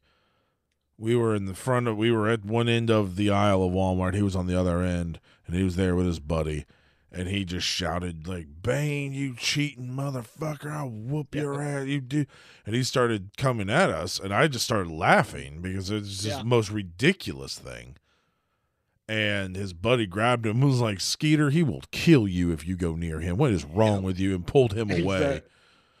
we 0.96 1.16
were 1.16 1.34
in 1.34 1.46
the 1.46 1.54
front 1.54 1.88
of 1.88 1.96
we 1.96 2.10
were 2.10 2.28
at 2.28 2.44
one 2.44 2.68
end 2.68 2.90
of 2.90 3.16
the 3.16 3.30
aisle 3.30 3.62
of 3.64 3.72
Walmart. 3.72 4.14
He 4.14 4.22
was 4.22 4.36
on 4.36 4.46
the 4.46 4.58
other 4.58 4.80
end 4.82 5.18
and 5.46 5.56
he 5.56 5.62
was 5.62 5.76
there 5.76 5.96
with 5.96 6.06
his 6.06 6.20
buddy. 6.20 6.66
And 7.12 7.26
he 7.26 7.44
just 7.44 7.66
shouted 7.66 8.28
like, 8.28 8.46
"Bane, 8.62 9.12
you 9.12 9.34
cheating 9.34 9.88
motherfucker! 9.88 10.70
I'll 10.70 10.88
whoop 10.88 11.34
your 11.34 11.60
ass, 11.60 11.88
you 11.88 12.00
do!" 12.00 12.24
And 12.64 12.72
he 12.72 12.84
started 12.84 13.30
coming 13.36 13.68
at 13.68 13.90
us, 13.90 14.20
and 14.20 14.32
I 14.32 14.46
just 14.46 14.64
started 14.64 14.92
laughing 14.92 15.60
because 15.60 15.90
it's 15.90 16.08
just 16.08 16.24
Yeah. 16.24 16.38
the 16.38 16.44
most 16.44 16.70
ridiculous 16.70 17.58
thing. 17.58 17.96
And 19.08 19.56
his 19.56 19.72
buddy 19.72 20.06
grabbed 20.06 20.46
him 20.46 20.62
and 20.62 20.70
was 20.70 20.80
like, 20.80 21.00
"Skeeter, 21.00 21.50
he 21.50 21.64
will 21.64 21.82
kill 21.90 22.28
you 22.28 22.52
if 22.52 22.64
you 22.64 22.76
go 22.76 22.94
near 22.94 23.18
him. 23.18 23.38
What 23.38 23.50
is 23.50 23.64
wrong 23.64 24.02
Yeah. 24.02 24.06
with 24.06 24.20
you?" 24.20 24.32
And 24.32 24.46
pulled 24.46 24.74
him 24.74 24.88
away. 24.92 25.42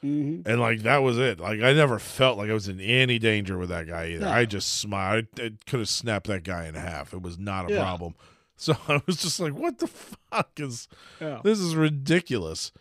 Mhm. 0.04 0.46
And 0.46 0.60
like 0.60 0.80
that 0.82 0.98
was 0.98 1.18
it. 1.18 1.40
Like 1.40 1.60
I 1.60 1.72
never 1.74 1.98
felt 1.98 2.38
like 2.38 2.48
I 2.50 2.54
was 2.54 2.68
in 2.68 2.80
any 2.80 3.18
danger 3.18 3.58
with 3.58 3.68
that 3.68 3.86
guy 3.86 4.06
either. 4.12 4.24
No. 4.24 4.30
I 4.30 4.44
just 4.46 4.78
smiled. 4.80 5.26
I, 5.38 5.52
could 5.66 5.80
have 5.80 5.88
snapped 5.88 6.26
that 6.28 6.42
guy 6.42 6.66
in 6.66 6.74
half. 6.74 7.12
It 7.12 7.20
was 7.22 7.38
not 7.38 7.70
a 7.70 7.74
Yeah. 7.74 7.82
problem. 7.82 8.14
So 8.56 8.76
I 8.88 9.00
was 9.06 9.16
just 9.16 9.40
like, 9.40 9.54
"What 9.54 9.78
the 9.78 9.86
fuck 9.86 10.50
is 10.60 10.86
Yeah. 11.18 11.40
this? 11.42 11.58
Is 11.60 11.74
ridiculous." 11.74 12.72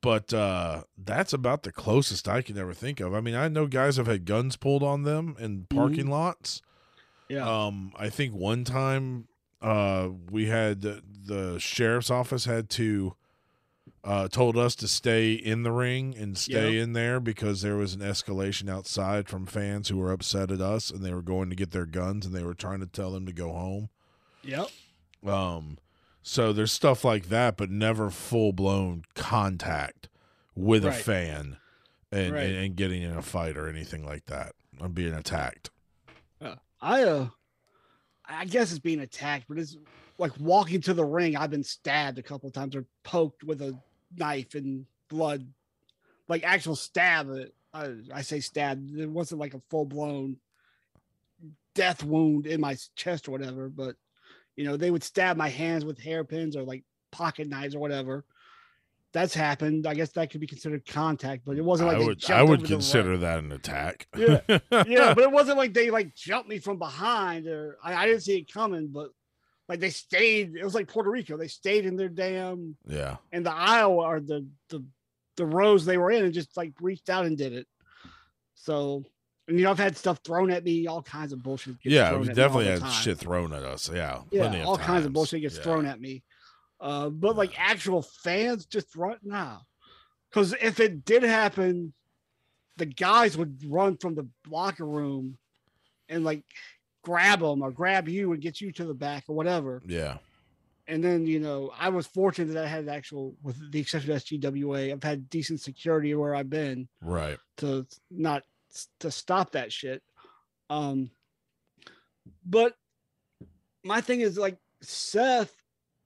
But 0.00 0.34
uh 0.34 0.82
that's 0.96 1.32
about 1.32 1.62
the 1.62 1.70
closest 1.70 2.26
I 2.28 2.42
can 2.42 2.58
ever 2.58 2.74
think 2.74 2.98
of. 2.98 3.14
I 3.14 3.20
mean, 3.20 3.36
I 3.36 3.46
know 3.46 3.68
guys 3.68 3.98
have 3.98 4.08
had 4.08 4.24
guns 4.24 4.56
pulled 4.56 4.82
on 4.82 5.04
them 5.04 5.36
in 5.38 5.66
parking 5.70 6.08
lots. 6.08 6.60
Yeah. 7.28 7.48
Um, 7.48 7.92
I 7.96 8.08
think 8.08 8.34
one 8.34 8.64
time 8.64 9.28
uh, 9.62 10.08
we 10.30 10.46
had 10.46 10.80
the, 10.82 11.02
the 11.26 11.58
sheriff's 11.60 12.10
office 12.10 12.44
had 12.44 12.68
to 12.70 13.14
uh, 14.08 14.26
told 14.28 14.56
us 14.56 14.74
to 14.74 14.88
stay 14.88 15.32
in 15.34 15.64
the 15.64 15.70
ring 15.72 16.16
and 16.16 16.38
stay 16.38 16.78
in 16.78 16.94
there 16.94 17.20
because 17.20 17.60
there 17.60 17.76
was 17.76 17.92
an 17.92 18.00
escalation 18.00 18.70
outside 18.70 19.28
from 19.28 19.44
fans 19.44 19.88
who 19.88 19.98
were 19.98 20.10
upset 20.12 20.50
at 20.50 20.62
us 20.62 20.90
and 20.90 21.04
they 21.04 21.12
were 21.12 21.20
going 21.20 21.50
to 21.50 21.56
get 21.56 21.72
their 21.72 21.84
guns 21.84 22.24
and 22.24 22.34
they 22.34 22.42
were 22.42 22.54
trying 22.54 22.80
to 22.80 22.86
tell 22.86 23.10
them 23.10 23.26
to 23.26 23.32
go 23.32 23.52
home. 23.52 23.90
yep. 24.42 24.68
Um, 25.26 25.76
so 26.22 26.52
there's 26.54 26.72
stuff 26.72 27.04
like 27.04 27.28
that, 27.28 27.56
but 27.58 27.70
never 27.70 28.08
full 28.08 28.52
blown 28.52 29.02
contact 29.14 30.08
with 30.54 30.84
a 30.84 30.92
fan 30.92 31.58
and, 32.10 32.32
Right. 32.32 32.44
and 32.46 32.56
and 32.56 32.76
getting 32.76 33.02
in 33.02 33.12
a 33.12 33.22
fight 33.22 33.56
or 33.58 33.68
anything 33.68 34.06
like 34.06 34.24
that. 34.26 34.52
I'm 34.80 34.92
being 34.92 35.12
attacked. 35.14 35.70
I 36.80 37.02
uh 37.02 37.28
I 38.26 38.44
guess 38.44 38.70
it's 38.70 38.78
being 38.78 39.00
attacked, 39.00 39.46
but 39.48 39.58
it's 39.58 39.76
like 40.18 40.32
walking 40.38 40.80
to 40.82 40.94
the 40.94 41.04
ring. 41.04 41.36
I've 41.36 41.50
been 41.50 41.64
stabbed 41.64 42.18
a 42.18 42.22
couple 42.22 42.46
of 42.46 42.52
times 42.54 42.76
or 42.76 42.84
poked 43.04 43.42
with 43.44 43.60
a 43.62 43.76
knife 44.16 44.54
and 44.54 44.86
blood 45.08 45.46
like 46.28 46.44
actual 46.44 46.76
stab. 46.76 47.30
I, 47.72 47.94
I 48.12 48.22
say 48.22 48.40
stab. 48.40 48.82
It 48.96 49.10
wasn't 49.10 49.40
like 49.40 49.54
a 49.54 49.62
full 49.70 49.84
blown 49.84 50.36
death 51.74 52.02
wound 52.02 52.46
in 52.46 52.60
my 52.60 52.76
chest 52.96 53.28
or 53.28 53.32
whatever, 53.32 53.68
but 53.68 53.96
you 54.56 54.64
know, 54.64 54.76
they 54.76 54.90
would 54.90 55.04
stab 55.04 55.36
my 55.36 55.48
hands 55.48 55.84
with 55.84 55.98
hairpins 55.98 56.56
or 56.56 56.62
like 56.62 56.82
pocket 57.10 57.48
knives 57.48 57.74
or 57.74 57.78
whatever. 57.78 58.24
That's 59.12 59.32
happened. 59.32 59.86
I 59.86 59.94
guess 59.94 60.10
that 60.10 60.30
could 60.30 60.40
be 60.40 60.46
considered 60.46 60.84
contact, 60.86 61.44
but 61.46 61.56
it 61.56 61.64
wasn't 61.64 61.88
like 61.88 61.96
I 61.96 62.04
would 62.04 62.30
I 62.30 62.42
would 62.42 62.64
consider 62.64 63.16
that 63.18 63.38
an 63.38 63.52
attack. 63.52 64.06
Yeah. 64.14 64.40
yeah, 64.48 64.58
but 65.14 65.20
it 65.20 65.30
wasn't 65.30 65.56
like 65.56 65.72
they 65.72 65.90
like 65.90 66.14
jumped 66.14 66.48
me 66.48 66.58
from 66.58 66.78
behind 66.78 67.46
or 67.46 67.78
I, 67.82 67.94
I 67.94 68.06
didn't 68.06 68.22
see 68.22 68.38
it 68.38 68.52
coming, 68.52 68.88
but 68.88 69.12
like 69.68 69.80
they 69.80 69.90
stayed. 69.90 70.56
It 70.56 70.64
was 70.64 70.74
like 70.74 70.88
Puerto 70.88 71.10
Rico. 71.10 71.36
They 71.36 71.48
stayed 71.48 71.84
in 71.84 71.96
their 71.96 72.08
damn 72.08 72.76
yeah. 72.86 73.16
in 73.32 73.42
the 73.42 73.52
aisle 73.52 74.00
or 74.00 74.20
the 74.20 74.46
the 74.70 74.84
the 75.36 75.46
rows 75.46 75.84
they 75.84 75.98
were 75.98 76.10
in 76.10 76.24
and 76.24 76.34
just 76.34 76.56
like 76.56 76.72
reached 76.80 77.10
out 77.10 77.26
and 77.26 77.36
did 77.36 77.52
it. 77.52 77.66
So, 78.54 79.04
and 79.46 79.56
you 79.58 79.64
know, 79.64 79.70
I've 79.70 79.78
had 79.78 79.96
stuff 79.96 80.20
thrown 80.24 80.50
at 80.50 80.64
me, 80.64 80.86
all 80.86 81.02
kinds 81.02 81.32
of 81.32 81.42
bullshit. 81.42 81.76
Yeah, 81.84 82.10
we 82.12 82.16
at 82.16 82.22
me 82.22 82.28
all 82.28 82.34
definitely 82.34 82.66
had 82.66 82.80
time. 82.80 82.90
shit 82.90 83.18
thrown 83.18 83.52
at 83.52 83.62
us. 83.62 83.90
Yeah. 83.92 84.22
Yeah, 84.30 84.64
all 84.64 84.78
kinds 84.78 85.06
of 85.06 85.12
bullshit 85.12 85.42
gets 85.42 85.56
Yeah. 85.56 85.62
thrown 85.62 85.86
at 85.86 86.00
me. 86.00 86.24
Uh, 86.80 87.08
but 87.08 87.36
like 87.36 87.58
actual 87.58 88.02
fans 88.02 88.66
just 88.66 88.94
run 88.96 89.16
now. 89.22 89.62
Because 90.28 90.54
if 90.60 90.80
it 90.80 91.04
did 91.04 91.22
happen, 91.22 91.92
the 92.76 92.86
guys 92.86 93.36
would 93.36 93.62
run 93.66 93.96
from 93.96 94.14
the 94.14 94.28
locker 94.48 94.84
room 94.84 95.38
and 96.08 96.24
like 96.24 96.44
grab 97.08 97.40
them 97.40 97.62
or 97.62 97.70
grab 97.70 98.08
you 98.08 98.32
and 98.32 98.42
get 98.42 98.60
you 98.60 98.70
to 98.72 98.84
the 98.84 98.94
back 98.94 99.24
or 99.28 99.34
whatever. 99.34 99.82
Yeah. 99.86 100.18
And 100.86 101.02
then, 101.02 101.26
you 101.26 101.40
know, 101.40 101.72
I 101.78 101.88
was 101.88 102.06
fortunate 102.06 102.52
that 102.54 102.64
I 102.64 102.68
had 102.68 102.88
actual, 102.88 103.34
with 103.42 103.56
the 103.72 103.80
exception 103.80 104.10
of 104.12 104.22
SGWA, 104.22 104.92
I've 104.92 105.02
had 105.02 105.28
decent 105.30 105.60
security 105.60 106.14
where 106.14 106.34
I've 106.34 106.50
been 106.50 106.88
Right. 107.00 107.38
to 107.58 107.86
not 108.10 108.42
to 109.00 109.10
stop 109.10 109.52
that 109.52 109.72
shit. 109.72 110.02
Um, 110.70 111.10
but 112.44 112.74
my 113.84 114.00
thing 114.00 114.20
is 114.20 114.36
like 114.38 114.58
Seth 114.82 115.54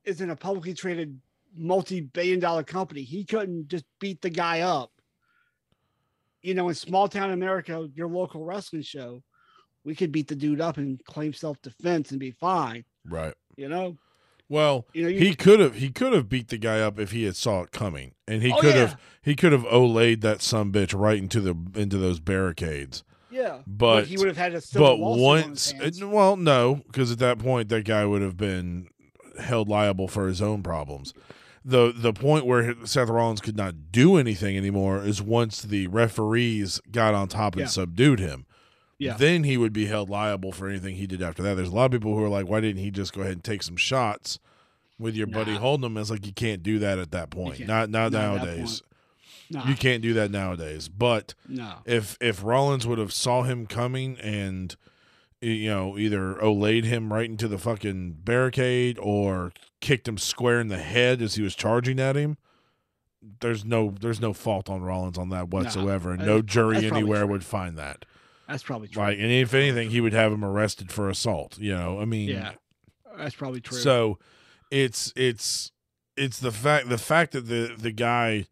is 0.05 0.21
in 0.21 0.31
a 0.31 0.37
publicly 0.37 0.75
traded 0.75 1.21
multi-billion 1.55 2.41
dollar 2.41 2.63
company. 2.63 3.03
He 3.03 3.25
couldn't 3.25 3.69
just 3.69 3.85
beat 4.01 4.21
the 4.23 4.31
guy 4.31 4.61
up. 4.61 4.91
You 6.43 6.55
know, 6.55 6.69
in 6.69 6.75
small 6.75 7.07
town 7.09 7.31
America, 7.31 7.89
your 7.95 8.09
local 8.09 8.45
wrestling 8.45 8.83
show, 8.83 9.23
we 9.85 9.95
could 9.95 10.13
beat 10.13 10.29
the 10.29 10.35
dude 10.37 10.61
up 10.61 10.77
and 10.77 11.03
claim 11.05 11.33
self-defense 11.33 12.11
and 12.11 12.21
be 12.21 12.31
fine. 12.31 12.85
Right. 13.09 13.35
You 13.57 13.69
know, 13.69 13.97
Well, 14.49 14.87
you 14.93 15.03
know, 15.03 15.09
you, 15.09 15.19
he 15.19 15.35
could 15.35 15.61
have 15.61 15.77
he 15.77 15.91
could 15.91 16.13
have 16.13 16.29
beat 16.29 16.49
the 16.49 16.59
guy 16.59 16.81
up 16.81 16.99
if 16.99 17.11
he 17.13 17.25
had 17.25 17.37
saw 17.37 17.63
it 17.63 17.71
coming, 17.73 18.13
and 18.29 18.43
he 18.43 18.53
Oh, 18.53 18.57
could 18.61 18.75
yeah. 18.75 18.81
have 18.89 19.01
he 19.23 19.35
could 19.35 19.53
have 19.53 19.65
olayed 19.65 20.21
that 20.23 20.43
some 20.43 20.73
bitch 20.73 20.99
right 20.99 21.19
into 21.19 21.41
the 21.41 21.55
into 21.75 21.99
those 21.99 22.21
barricades. 22.21 23.03
yeah, 23.31 23.59
But 23.67 24.07
he 24.07 24.17
would 24.19 24.27
have 24.29 24.37
had 24.37 24.55
a 24.55 24.61
but 24.75 24.99
once, 24.99 25.73
well, 26.03 26.37
no, 26.37 26.83
because 26.87 27.11
at 27.11 27.19
that 27.21 27.39
point 27.39 27.69
that 27.71 27.85
guy 27.85 28.05
would 28.05 28.21
have 28.23 28.37
been 28.37 28.89
held 29.41 29.69
liable 29.69 30.07
for 30.09 30.29
his 30.29 30.43
own 30.43 30.63
problems. 30.63 31.15
the 31.65 31.93
The 31.97 32.13
point 32.13 32.45
where 32.45 32.75
Seth 32.85 33.09
Rollins 33.09 33.41
could 33.41 33.57
not 33.57 33.91
do 33.91 34.17
anything 34.17 34.57
anymore 34.59 35.03
is 35.03 35.23
once 35.23 35.63
the 35.63 35.87
referees 35.87 36.81
got 36.91 37.15
on 37.15 37.29
top 37.29 37.55
and 37.55 37.63
Yeah. 37.63 37.67
subdued 37.69 38.21
him. 38.21 38.45
Yeah. 39.03 39.17
Then 39.17 39.45
he 39.45 39.57
would 39.57 39.73
be 39.73 39.87
held 39.87 40.09
liable 40.09 40.53
for 40.53 40.69
anything 40.69 40.95
he 40.97 41.07
did 41.07 41.23
after 41.23 41.43
that. 41.43 41.55
There's 41.55 41.71
a 41.71 41.75
lot 41.75 41.87
of 41.87 41.91
people 41.93 42.15
who 42.17 42.23
are 42.25 42.29
like, 42.29 42.47
why 42.47 42.61
didn't 42.61 42.83
he 42.83 42.91
just 42.91 43.13
go 43.13 43.23
ahead 43.23 43.33
and 43.33 43.45
take 43.45 43.63
some 43.63 43.77
shots 43.77 44.39
with 44.99 45.17
your 45.17 45.27
buddy 45.27 45.53
Nah. 45.55 45.59
holding 45.59 45.87
him? 45.87 45.97
It's 45.97 46.11
like 46.11 46.25
you 46.27 46.33
can't 46.33 46.63
do 46.63 46.79
that 46.79 46.99
at 46.99 47.11
that 47.11 47.31
point. 47.31 47.61
Not 47.61 47.91
not 47.91 47.91
Not 47.91 48.05
at 48.05 48.13
that 48.13 48.19
nowadays. 48.47 48.83
Nah, 49.51 49.67
You 49.69 49.75
can't 49.75 50.03
do 50.03 50.13
that 50.15 50.31
nowadays. 50.31 50.89
But 50.89 51.35
no. 51.49 51.75
if 51.85 52.17
if 52.21 52.43
Rollins 52.45 52.87
would 52.87 52.99
have 52.99 53.13
saw 53.13 53.43
him 53.43 53.67
coming 53.67 54.19
and 54.21 54.75
you 55.41 55.69
know 55.69 55.99
either 55.99 56.35
olayed 56.41 56.85
him 56.85 57.13
right 57.13 57.29
into 57.29 57.49
the 57.49 57.59
fucking 57.59 58.19
barricade 58.23 58.99
or 59.01 59.53
kicked 59.81 60.07
him 60.07 60.17
square 60.17 60.61
in 60.61 60.69
the 60.69 60.79
head 60.79 61.21
as 61.21 61.35
he 61.35 61.43
was 61.43 61.55
charging 61.57 61.99
at 61.99 62.15
him, 62.17 62.39
there's 63.41 63.65
no 63.65 63.95
there's 64.01 64.21
no 64.21 64.33
fault 64.33 64.71
on 64.71 64.83
Rollins 64.83 65.19
on 65.19 65.29
that 65.31 65.49
whatsoever, 65.49 66.13
and 66.13 66.25
no 66.25 66.41
jury 66.41 66.87
anywhere 66.87 67.23
true. 67.25 67.33
would 67.33 67.45
find 67.45 67.77
that. 67.77 68.05
That's 68.53 68.63
probably 68.63 68.89
true. 68.89 69.03
Like, 69.03 69.19
and 69.19 69.31
if 69.31 69.55
anything, 69.55 69.91
he 69.91 70.01
would 70.01 70.13
have 70.13 70.31
him 70.33 70.45
arrested 70.45 70.93
for 70.93 71.09
assault. 71.09 71.59
You 71.59 71.75
know, 71.75 71.99
I 72.01 72.05
mean, 72.05 72.29
Yeah, 72.29 72.53
that's 73.17 73.35
probably 73.35 73.61
true. 73.61 73.79
so 73.79 74.19
it's 74.71 75.13
it's 75.17 75.73
it's 76.17 76.39
the 76.39 76.53
fact 76.53 76.89
the 76.91 76.99
fact 76.99 77.33
that 77.33 77.47
the 77.49 77.75
the 77.77 77.93
guy 77.93 78.47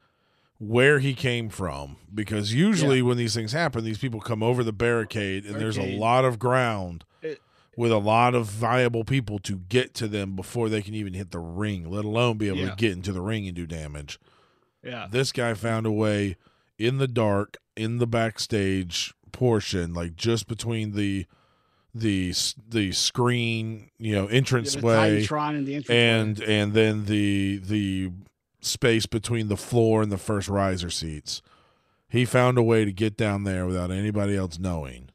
where 0.58 0.98
he 0.98 1.14
came 1.14 1.48
from 1.48 1.96
because 2.14 2.52
usually 2.52 3.00
when 3.02 3.16
these 3.16 3.34
things 3.34 3.52
happen 3.52 3.82
these 3.84 3.96
people 3.98 4.20
come 4.20 4.42
over 4.42 4.62
the 4.62 4.72
barricade 4.74 5.44
and 5.46 5.56
there's 5.56 5.78
a 5.78 5.96
lot 5.96 6.24
of 6.24 6.38
ground 6.38 7.04
It- 7.22 7.40
with 7.78 7.90
a 7.90 7.96
lot 7.98 8.34
of 8.34 8.46
viable 8.46 9.02
people 9.04 9.38
to 9.38 9.56
get 9.56 9.94
to 9.94 10.06
them 10.08 10.36
before 10.36 10.68
they 10.68 10.82
can 10.82 10.92
even 10.94 11.14
hit 11.14 11.30
the 11.30 11.38
ring 11.38 11.90
let 11.90 12.04
alone 12.04 12.36
be 12.36 12.48
able 12.48 12.58
Yeah. 12.58 12.70
to 12.70 12.76
get 12.76 12.92
into 12.92 13.10
the 13.12 13.22
ring 13.22 13.46
and 13.46 13.56
do 13.56 13.66
damage 13.66 14.18
yeah, 14.84 15.06
this 15.10 15.32
guy 15.32 15.54
found 15.54 15.86
a 15.86 15.90
way 15.92 16.36
in 16.78 16.98
the 16.98 17.08
dark 17.08 17.56
in 17.76 17.96
the 17.96 18.06
backstage 18.06 19.14
portion 19.32 19.94
like 19.94 20.14
just 20.16 20.46
between 20.46 20.92
the 20.92 21.26
the 21.94 22.32
the 22.68 22.92
screen 22.92 23.90
you 23.98 24.14
know 24.14 24.26
entrance 24.26 24.74
the 24.76 24.86
way 24.86 25.26
and 25.26 25.66
the 25.66 25.74
entrance 25.74 25.90
and 25.90 26.40
and 26.40 26.72
then 26.72 27.04
the 27.06 27.60
the 27.64 28.10
space 28.60 29.06
between 29.06 29.48
the 29.48 29.56
floor 29.56 30.02
and 30.02 30.12
the 30.12 30.18
first 30.18 30.48
riser 30.48 30.90
seats. 30.90 31.42
He 32.08 32.24
found 32.24 32.58
a 32.58 32.62
way 32.62 32.84
to 32.84 32.92
get 32.92 33.16
down 33.16 33.44
there 33.44 33.66
without 33.66 33.90
anybody 33.90 34.36
else 34.36 34.58
knowing. 34.58 35.10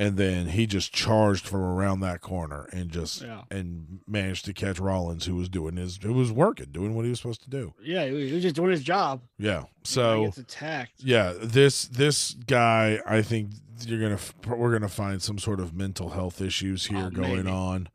And 0.00 0.16
then 0.16 0.46
he 0.48 0.66
just 0.66 0.94
charged 0.94 1.46
from 1.46 1.60
around 1.60 2.00
that 2.00 2.22
corner 2.22 2.66
and 2.72 2.90
just 2.90 3.20
Yeah. 3.20 3.42
and 3.50 4.00
managed 4.06 4.46
to 4.46 4.54
catch 4.54 4.78
Rollins 4.80 5.26
who 5.26 5.34
was 5.36 5.50
doing 5.50 5.76
his 5.76 5.98
who 6.02 6.14
was 6.14 6.32
working, 6.32 6.68
doing 6.72 6.94
what 6.94 7.04
he 7.04 7.10
was 7.10 7.18
supposed 7.20 7.42
to 7.42 7.50
do. 7.50 7.74
yeah, 7.82 8.06
he 8.06 8.32
was 8.32 8.42
just 8.42 8.54
doing 8.56 8.70
his 8.70 8.82
job. 8.82 9.20
Yeah. 9.38 9.64
So 9.84 10.24
gets 10.24 10.38
attacked. 10.38 11.04
yeah, 11.04 11.34
this 11.38 11.84
this 11.84 12.32
guy, 12.46 13.00
I 13.06 13.20
think 13.20 13.50
you're 13.86 14.00
gonna 14.00 14.56
we're 14.56 14.72
gonna 14.72 14.88
find 14.88 15.20
some 15.20 15.38
sort 15.38 15.60
of 15.60 15.74
mental 15.74 16.10
health 16.10 16.40
issues 16.40 16.86
here 16.86 17.06
Oh, 17.06 17.10
going 17.10 17.44
maybe. 17.44 17.50
on. 17.50 17.88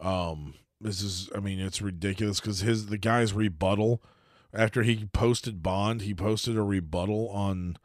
Um, 0.00 0.54
this 0.80 1.02
is, 1.02 1.28
I 1.34 1.40
mean, 1.40 1.58
it's 1.60 1.82
ridiculous 1.82 2.40
because 2.40 2.60
his 2.60 2.86
the 2.86 2.98
guy's 2.98 3.32
rebuttal 3.32 4.02
after 4.54 4.82
he 4.82 5.06
posted 5.12 5.62
Bond, 5.62 6.02
he 6.02 6.14
posted 6.14 6.56
a 6.56 6.62
rebuttal 6.62 7.28
on 7.28 7.76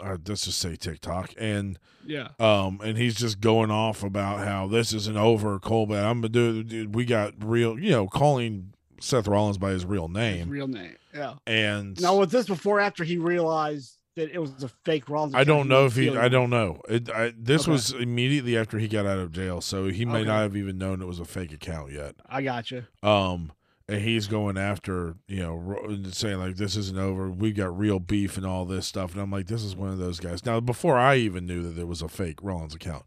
uh, 0.00 0.16
let's 0.26 0.44
just 0.44 0.58
say 0.58 0.76
TikTok, 0.76 1.32
and 1.38 1.78
Yeah, 2.04 2.28
um, 2.38 2.80
and 2.84 2.96
he's 2.98 3.14
just 3.14 3.40
going 3.40 3.70
off 3.70 4.02
about 4.02 4.46
how 4.46 4.66
this 4.66 4.92
isn't 4.92 5.16
over, 5.16 5.58
Colby. 5.58 5.94
I'm 5.96 6.20
gonna 6.20 6.28
do. 6.28 6.62
dude, 6.62 6.94
We 6.94 7.04
got 7.04 7.34
real, 7.42 7.78
you 7.78 7.90
know, 7.90 8.06
calling 8.06 8.72
Seth 9.00 9.26
Rollins 9.28 9.58
by 9.58 9.70
his 9.72 9.84
real 9.84 10.08
his 10.08 10.14
name, 10.14 10.48
real 10.50 10.68
name. 10.68 10.96
Yeah. 11.14 11.34
and 11.46 12.00
Now 12.00 12.16
was 12.16 12.30
this 12.30 12.46
before 12.46 12.78
or 12.78 12.80
after 12.80 13.04
he 13.04 13.18
realized 13.18 13.98
that 14.16 14.30
it 14.30 14.38
was 14.38 14.62
a 14.62 14.68
fake 14.84 15.08
Rollins? 15.10 15.34
I 15.34 15.44
don't 15.44 15.68
know 15.68 15.84
if 15.86 15.94
he. 15.96 16.08
I 16.16 16.28
don't 16.28 16.48
know. 16.50 16.80
It, 16.88 17.10
I, 17.10 17.32
this 17.36 17.62
Okay. 17.62 17.72
was 17.72 17.92
immediately 17.92 18.56
after 18.56 18.78
he 18.78 18.88
got 18.88 19.04
out 19.04 19.18
of 19.18 19.32
jail, 19.32 19.60
so 19.60 19.88
he 19.88 20.04
may 20.06 20.20
Okay. 20.20 20.24
not 20.28 20.40
have 20.42 20.56
even 20.56 20.78
known 20.78 21.02
it 21.02 21.06
was 21.06 21.20
a 21.20 21.24
fake 21.26 21.52
account 21.52 21.92
yet. 21.92 22.14
I 22.26 22.40
got 22.42 22.70
you. 22.70 22.84
Um, 23.02 23.52
and 23.88 24.02
he's 24.02 24.26
going 24.26 24.56
after 24.56 25.14
you 25.28 25.40
know 25.42 25.78
and 25.84 26.12
saying 26.14 26.38
like 26.38 26.56
this 26.56 26.76
isn't 26.76 26.98
over. 26.98 27.30
We 27.30 27.52
got 27.52 27.76
real 27.78 27.98
beef 28.00 28.36
and 28.36 28.44
all 28.46 28.64
this 28.64 28.86
stuff, 28.86 29.12
and 29.12 29.20
I'm 29.22 29.30
like, 29.30 29.46
this 29.46 29.62
is 29.62 29.76
one 29.76 29.90
of 29.90 29.98
those 29.98 30.20
guys. 30.20 30.44
Now, 30.44 30.60
before 30.60 30.96
I 30.98 31.16
even 31.16 31.46
knew 31.46 31.62
that 31.62 31.80
it 31.80 31.86
was 31.88 32.02
a 32.02 32.08
fake 32.08 32.38
Rollins 32.42 32.74
account, 32.74 33.04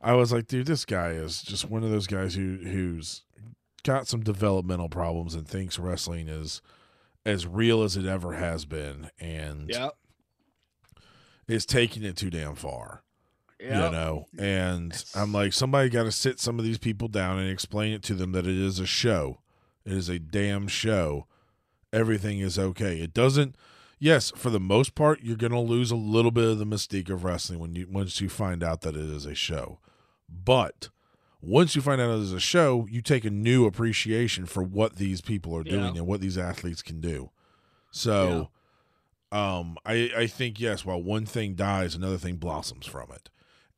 I 0.00 0.14
was 0.14 0.32
like, 0.32 0.46
dude, 0.46 0.66
this 0.66 0.84
guy 0.84 1.10
is 1.10 1.42
just 1.42 1.68
one 1.70 1.84
of 1.84 1.90
those 1.90 2.06
guys 2.06 2.34
who 2.34 2.56
who's 2.62 3.22
got 3.84 4.08
some 4.08 4.22
developmental 4.22 4.88
problems 4.88 5.34
and 5.34 5.46
thinks 5.46 5.78
wrestling 5.78 6.28
is 6.28 6.60
as 7.26 7.46
real 7.46 7.82
as 7.82 7.96
it 7.96 8.06
ever 8.06 8.34
has 8.34 8.64
been, 8.64 9.10
and 9.20 9.68
Yeah. 9.68 9.90
is 11.46 11.66
taking 11.66 12.02
it 12.02 12.16
too 12.16 12.30
damn 12.30 12.54
far. 12.54 13.02
Yeah. 13.60 13.86
you 13.86 13.90
know 13.92 14.26
and 14.38 15.04
i'm 15.16 15.32
like 15.32 15.52
somebody 15.52 15.88
got 15.88 16.04
to 16.04 16.12
sit 16.12 16.38
some 16.38 16.60
of 16.60 16.64
these 16.64 16.78
people 16.78 17.08
down 17.08 17.40
and 17.40 17.50
explain 17.50 17.92
it 17.92 18.04
to 18.04 18.14
them 18.14 18.30
that 18.30 18.46
it 18.46 18.54
is 18.56 18.78
a 18.78 18.86
show 18.86 19.40
it 19.90 19.96
is 19.96 20.08
a 20.08 20.18
damn 20.18 20.68
show. 20.68 21.26
Everything 21.92 22.38
is 22.40 22.58
okay. 22.58 23.00
It 23.00 23.14
doesn't 23.14 23.56
yes 23.98 24.30
for 24.36 24.50
the 24.50 24.60
most 24.60 24.94
part 24.94 25.22
you're 25.22 25.36
going 25.36 25.50
to 25.52 25.58
lose 25.58 25.90
a 25.90 25.96
little 25.96 26.30
bit 26.30 26.44
of 26.44 26.58
the 26.58 26.64
mystique 26.66 27.10
of 27.10 27.24
wrestling 27.24 27.58
when 27.58 27.74
you 27.74 27.86
once 27.90 28.20
you 28.20 28.28
find 28.28 28.62
out 28.62 28.82
that 28.82 28.94
it 28.96 29.04
is 29.10 29.26
a 29.26 29.34
show. 29.34 29.78
But 30.28 30.90
once 31.40 31.74
you 31.74 31.82
find 31.82 32.00
out 32.00 32.10
it 32.10 32.22
is 32.22 32.32
a 32.32 32.40
show 32.40 32.86
you 32.90 33.00
take 33.00 33.24
a 33.24 33.30
new 33.30 33.64
appreciation 33.66 34.44
for 34.46 34.62
what 34.62 34.96
these 34.96 35.20
people 35.20 35.56
are 35.56 35.64
doing 35.64 35.94
Yeah. 35.94 36.00
and 36.00 36.06
what 36.06 36.20
these 36.20 36.36
athletes 36.38 36.82
can 36.82 37.00
do. 37.00 37.30
So 37.90 38.50
um 39.30 39.76
i 39.84 40.10
i 40.16 40.26
think 40.26 40.58
yes 40.58 40.86
while 40.86 41.02
one 41.02 41.26
thing 41.26 41.54
dies 41.54 41.94
another 41.94 42.16
thing 42.18 42.36
blossoms 42.36 42.86
from 42.86 43.10
it. 43.12 43.28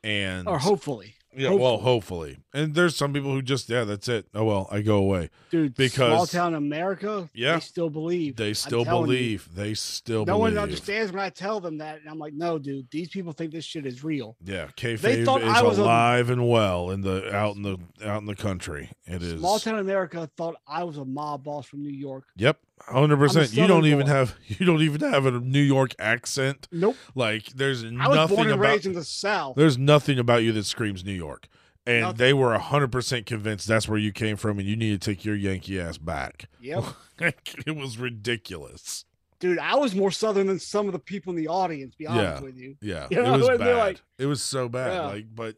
And 0.03 0.49
Or 0.49 0.59
hopefully. 0.59 1.17
Yeah, 1.37 1.51
well, 1.51 1.79
hopefully. 1.79 2.39
And 2.53 2.75
there's 2.75 2.97
some 2.97 3.13
people 3.13 3.33
who 3.33 3.41
just 3.43 3.69
yeah, 3.69 3.85
that's 3.85 4.09
it. 4.09 4.27
Oh 4.35 4.45
well, 4.45 4.69
I 4.71 4.81
go 4.83 4.97
away. 4.97 5.31
Dude, 5.51 5.75
Because- 5.77 6.13
small 6.13 6.27
town 6.27 6.55
America, 6.55 7.29
Yeah. 7.35 7.55
they 7.55 7.61
still 7.61 7.89
believe. 7.89 8.35
They 8.37 8.53
still 8.53 8.85
telling 8.85 9.11
you. 9.11 9.17
believe. 9.17 9.49
They 9.55 9.75
still 9.75 10.25
No 10.25 10.37
believe. 10.39 10.55
one 10.57 10.59
understands 10.59 11.13
when 11.13 11.23
I 11.23 11.29
tell 11.31 11.61
them 11.61 11.79
that, 11.79 12.01
and 12.01 12.09
I'm 12.11 12.19
like, 12.19 12.35
no, 12.35 12.59
dude, 12.59 12.89
these 12.91 13.09
people 13.11 13.33
think 13.33 13.53
this 13.53 13.65
shit 13.65 13.87
is 13.87 14.03
real. 14.03 14.37
Yeah, 14.45 14.69
kayfabe 14.77 15.25
thought 15.25 15.43
is 15.43 15.49
I 15.49 15.63
was 15.63 15.79
a- 15.79 15.83
alive 15.83 16.31
and 16.31 16.49
well 16.49 16.91
in 16.91 17.03
the 17.03 17.33
out 17.35 17.55
in 17.55 17.63
the 17.63 17.79
out 18.05 18.21
in 18.21 18.27
the 18.27 18.35
country. 18.37 18.91
It 19.07 19.23
is. 19.23 19.39
Small 19.39 19.59
town 19.61 19.79
America 19.79 20.29
thought 20.37 20.57
I 20.67 20.83
was 20.85 20.97
a 20.99 21.05
mob 21.05 21.45
boss 21.45 21.67
from 21.67 21.83
New 21.83 21.91
York. 21.97 22.25
Yep, 22.37 22.59
hundred 22.89 23.17
percent. 23.19 23.53
You 23.53 23.67
don't 23.67 23.87
even 23.87 24.01
boy. 24.07 24.13
have 24.13 24.35
you 24.47 24.67
don't 24.67 24.83
even 24.83 25.01
have 25.03 25.27
a 25.27 25.33
New 25.33 25.61
York 25.63 25.95
accent. 25.99 26.69
Nope. 26.73 26.97
Like 27.15 27.47
there's 27.49 27.85
I 27.85 27.89
was 28.09 28.17
nothing 28.17 28.37
born 28.37 28.49
and 28.49 28.55
about 28.61 28.69
raised 28.71 28.87
in 28.87 28.93
the 28.95 29.05
South. 29.05 29.57
there's 29.57 29.79
nothing 29.79 30.19
about 30.19 30.43
you 30.43 30.53
that 30.53 30.65
screams 30.65 31.05
New 31.05 31.13
York. 31.13 31.49
And 31.87 32.03
Nothing. 32.03 32.19
they 32.19 32.33
were 32.35 32.57
hundred 32.59 32.93
percent 32.93 33.25
convinced 33.27 33.67
that's 33.67 33.89
where 33.89 33.99
you 33.99 34.13
came 34.13 34.37
from, 34.37 34.59
and 34.59 34.69
you 34.69 34.77
need 34.77 35.01
to 35.01 35.11
take 35.11 35.25
your 35.25 35.35
Yankee 35.35 35.81
ass 35.81 35.97
back. 35.97 36.45
Yep. 36.61 36.85
it 37.67 37.75
was 37.75 37.97
ridiculous. 37.97 39.07
Dude, 39.41 39.59
I 39.59 39.77
was 39.77 39.95
more 39.95 40.11
Southern 40.11 40.47
than 40.49 40.59
some 40.59 40.87
of 40.87 40.93
the 40.93 40.99
people 40.99 41.31
in 41.31 41.37
the 41.37 41.49
audience, 41.49 41.95
be 41.95 42.07
honest 42.07 42.23
Yeah. 42.23 42.41
with 42.41 42.57
you. 42.59 42.77
Yeah, 42.83 43.07
You 43.11 43.25
it 43.25 43.31
was 43.39 43.49
and 43.49 43.59
bad. 43.59 43.77
like- 43.79 44.01
it 44.19 44.27
was 44.27 44.43
so 44.43 44.69
bad. 44.69 44.93
Yeah. 44.93 45.07
Like, 45.07 45.27
but 45.35 45.57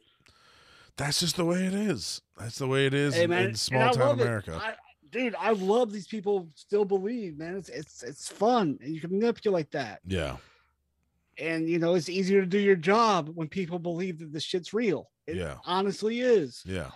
that's 0.95 1.19
just 1.19 1.35
the 1.35 1.43
way 1.43 1.65
it 1.65 1.73
is. 1.73 2.21
That's 2.37 2.57
the 2.57 2.67
way 2.67 2.85
it 2.85 2.93
is 2.93 3.15
Hey, 3.15 3.23
in, 3.25 3.33
in 3.33 3.55
small 3.55 3.91
town. 3.93 4.21
America. 4.21 4.59
I, 4.63 4.75
dude, 5.13 5.35
I 5.39 5.51
love 5.51 5.93
these 5.93 6.07
people 6.07 6.49
still 6.55 6.83
believe, 6.83 7.37
man. 7.37 7.55
It's 7.55 7.69
it's 7.69 8.03
it's 8.03 8.27
fun 8.27 8.77
and 8.81 8.93
you 8.93 8.99
can 8.99 9.11
manipulate 9.11 9.71
that. 9.71 10.01
yeah, 10.05 10.35
And 11.37 11.69
you 11.69 11.79
know, 11.79 11.95
it's 11.95 12.09
easier 12.09 12.41
to 12.41 12.47
do 12.47 12.59
your 12.59 12.75
job 12.75 13.29
when 13.33 13.47
people 13.47 13.79
believe 13.79 14.19
that 14.19 14.33
this 14.33 14.43
shit's 14.43 14.73
real. 14.73 15.09
It 15.27 15.37
Yeah. 15.37 15.57
honestly 15.65 16.19
is. 16.19 16.61
yeah, 16.65 16.91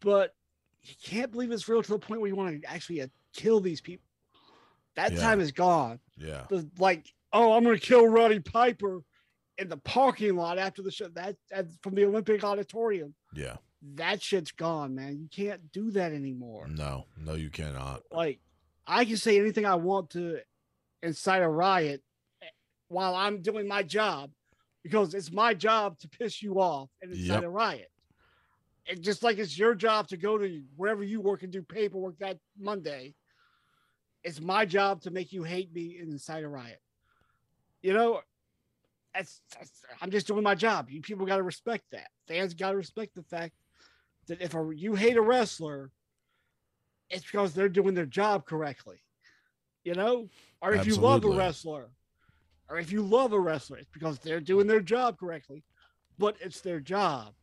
But 0.00 0.34
you 0.82 0.94
can't 1.02 1.32
believe 1.32 1.50
it's 1.50 1.68
real 1.68 1.82
to 1.82 1.90
the 1.92 1.98
point 1.98 2.20
where 2.20 2.28
you 2.28 2.36
want 2.36 2.62
to 2.62 2.70
actually 2.70 3.02
uh, 3.02 3.08
kill 3.32 3.60
these 3.60 3.80
people. 3.80 4.06
That 4.94 5.12
Yeah. 5.12 5.20
time 5.20 5.40
is 5.40 5.52
gone. 5.52 5.98
yeah, 6.16 6.46
The, 6.48 6.68
like, 6.78 7.12
oh, 7.32 7.52
I'm 7.54 7.64
gonna 7.64 7.78
kill 7.78 8.06
Roddy 8.06 8.38
Piper 8.40 9.00
in 9.58 9.68
the 9.68 9.76
parking 9.78 10.36
lot 10.36 10.58
after 10.58 10.82
the 10.82 10.90
show. 10.90 11.08
That, 11.08 11.36
that 11.50 11.66
from 11.82 11.94
the 11.94 12.04
Olympic 12.04 12.44
Auditorium. 12.44 13.14
yeah. 13.34 13.56
That 13.94 14.22
shit's 14.22 14.52
gone, 14.52 14.94
man. 14.94 15.18
You 15.20 15.28
can't 15.30 15.70
do 15.72 15.90
that 15.92 16.12
anymore. 16.12 16.66
No, 16.68 17.06
no, 17.16 17.34
you 17.34 17.50
cannot. 17.50 18.02
like 18.10 18.40
I 18.86 19.04
can 19.04 19.16
say 19.16 19.38
anything 19.38 19.66
I 19.66 19.74
want 19.76 20.10
to 20.10 20.38
incite 21.02 21.42
a 21.42 21.48
riot 21.48 22.02
while 22.88 23.14
I'm 23.14 23.42
doing 23.42 23.66
my 23.66 23.82
job 23.82 24.30
because 24.82 25.14
it's 25.14 25.32
my 25.32 25.54
job 25.54 25.98
to 25.98 26.08
piss 26.08 26.42
you 26.42 26.60
off 26.60 26.88
and 27.02 27.12
incite 27.12 27.42
Yep. 27.42 27.44
a 27.44 27.48
riot. 27.48 27.90
And 28.88 29.02
just 29.02 29.22
like 29.24 29.38
it's 29.38 29.58
your 29.58 29.74
job 29.74 30.06
to 30.08 30.16
go 30.16 30.38
to 30.38 30.62
wherever 30.76 31.02
you 31.02 31.20
work 31.20 31.42
and 31.42 31.52
do 31.52 31.62
paperwork 31.62 32.18
that 32.18 32.38
Monday, 32.58 33.14
it's 34.22 34.40
my 34.40 34.64
job 34.64 35.02
to 35.02 35.10
make 35.10 35.32
you 35.32 35.42
hate 35.42 35.72
me 35.74 35.98
and 36.00 36.12
incite 36.12 36.44
a 36.44 36.48
riot. 36.48 36.80
You 37.82 37.92
know, 37.94 38.20
that's, 39.12 39.40
that's 39.56 39.82
I'm 40.00 40.10
just 40.10 40.26
doing 40.28 40.44
my 40.44 40.54
job. 40.54 40.88
You 40.90 41.00
people 41.00 41.26
got 41.26 41.38
to 41.38 41.42
respect 41.42 41.84
that. 41.92 42.08
Fans 42.28 42.54
got 42.54 42.70
to 42.70 42.76
respect 42.76 43.14
the 43.16 43.22
fact 43.24 43.54
that 44.26 44.40
if 44.40 44.54
a, 44.54 44.70
you 44.74 44.94
hate 44.94 45.16
a 45.16 45.22
wrestler, 45.22 45.90
it's 47.10 47.24
because 47.24 47.54
they're 47.54 47.68
doing 47.68 47.94
their 47.94 48.06
job 48.06 48.46
correctly. 48.46 48.98
You 49.84 49.94
know? 49.94 50.28
Or 50.60 50.74
if 50.74 50.86
you 50.86 50.96
love 50.96 51.24
a 51.24 51.30
wrestler, 51.30 51.88
or 52.68 52.78
if 52.78 52.90
you 52.90 53.02
love 53.02 53.32
a 53.32 53.40
wrestler, 53.40 53.78
it's 53.78 53.90
because 53.92 54.18
they're 54.18 54.40
doing 54.40 54.66
their 54.66 54.80
job 54.80 55.18
correctly. 55.18 55.62
But 56.18 56.36
it's 56.40 56.60
their 56.60 56.80
job. 56.80 57.34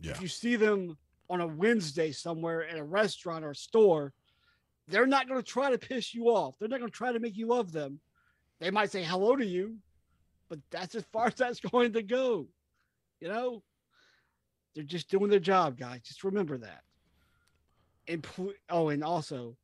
Yeah. 0.00 0.12
If 0.12 0.22
you 0.22 0.28
see 0.28 0.56
them 0.56 0.96
on 1.30 1.40
a 1.40 1.46
Wednesday 1.46 2.10
somewhere 2.10 2.66
at 2.66 2.78
a 2.78 2.82
restaurant 2.82 3.44
or 3.44 3.54
store, 3.54 4.12
they're 4.88 5.06
not 5.06 5.28
going 5.28 5.40
to 5.40 5.46
try 5.46 5.70
to 5.70 5.78
piss 5.78 6.14
you 6.14 6.28
off. 6.28 6.54
They're 6.58 6.68
not 6.68 6.80
going 6.80 6.90
to 6.90 6.96
try 6.96 7.12
to 7.12 7.20
make 7.20 7.36
you 7.36 7.46
love 7.46 7.72
them. 7.72 8.00
They 8.60 8.70
might 8.70 8.90
say 8.90 9.04
hello 9.04 9.36
to 9.36 9.44
you, 9.44 9.76
but 10.48 10.58
that's 10.70 10.94
as 10.94 11.04
far 11.12 11.26
as 11.28 11.34
that's 11.34 11.60
going 11.60 11.92
to 11.92 12.02
go. 12.02 12.48
You 13.20 13.28
know? 13.28 13.62
They're 14.74 14.84
just 14.84 15.10
doing 15.10 15.30
their 15.30 15.40
job, 15.40 15.78
guys. 15.78 16.02
Just 16.02 16.24
remember 16.24 16.58
that. 16.58 16.82
And 18.06 18.22
pl- 18.22 18.52
oh, 18.70 18.88
and 18.88 19.04
also, 19.04 19.56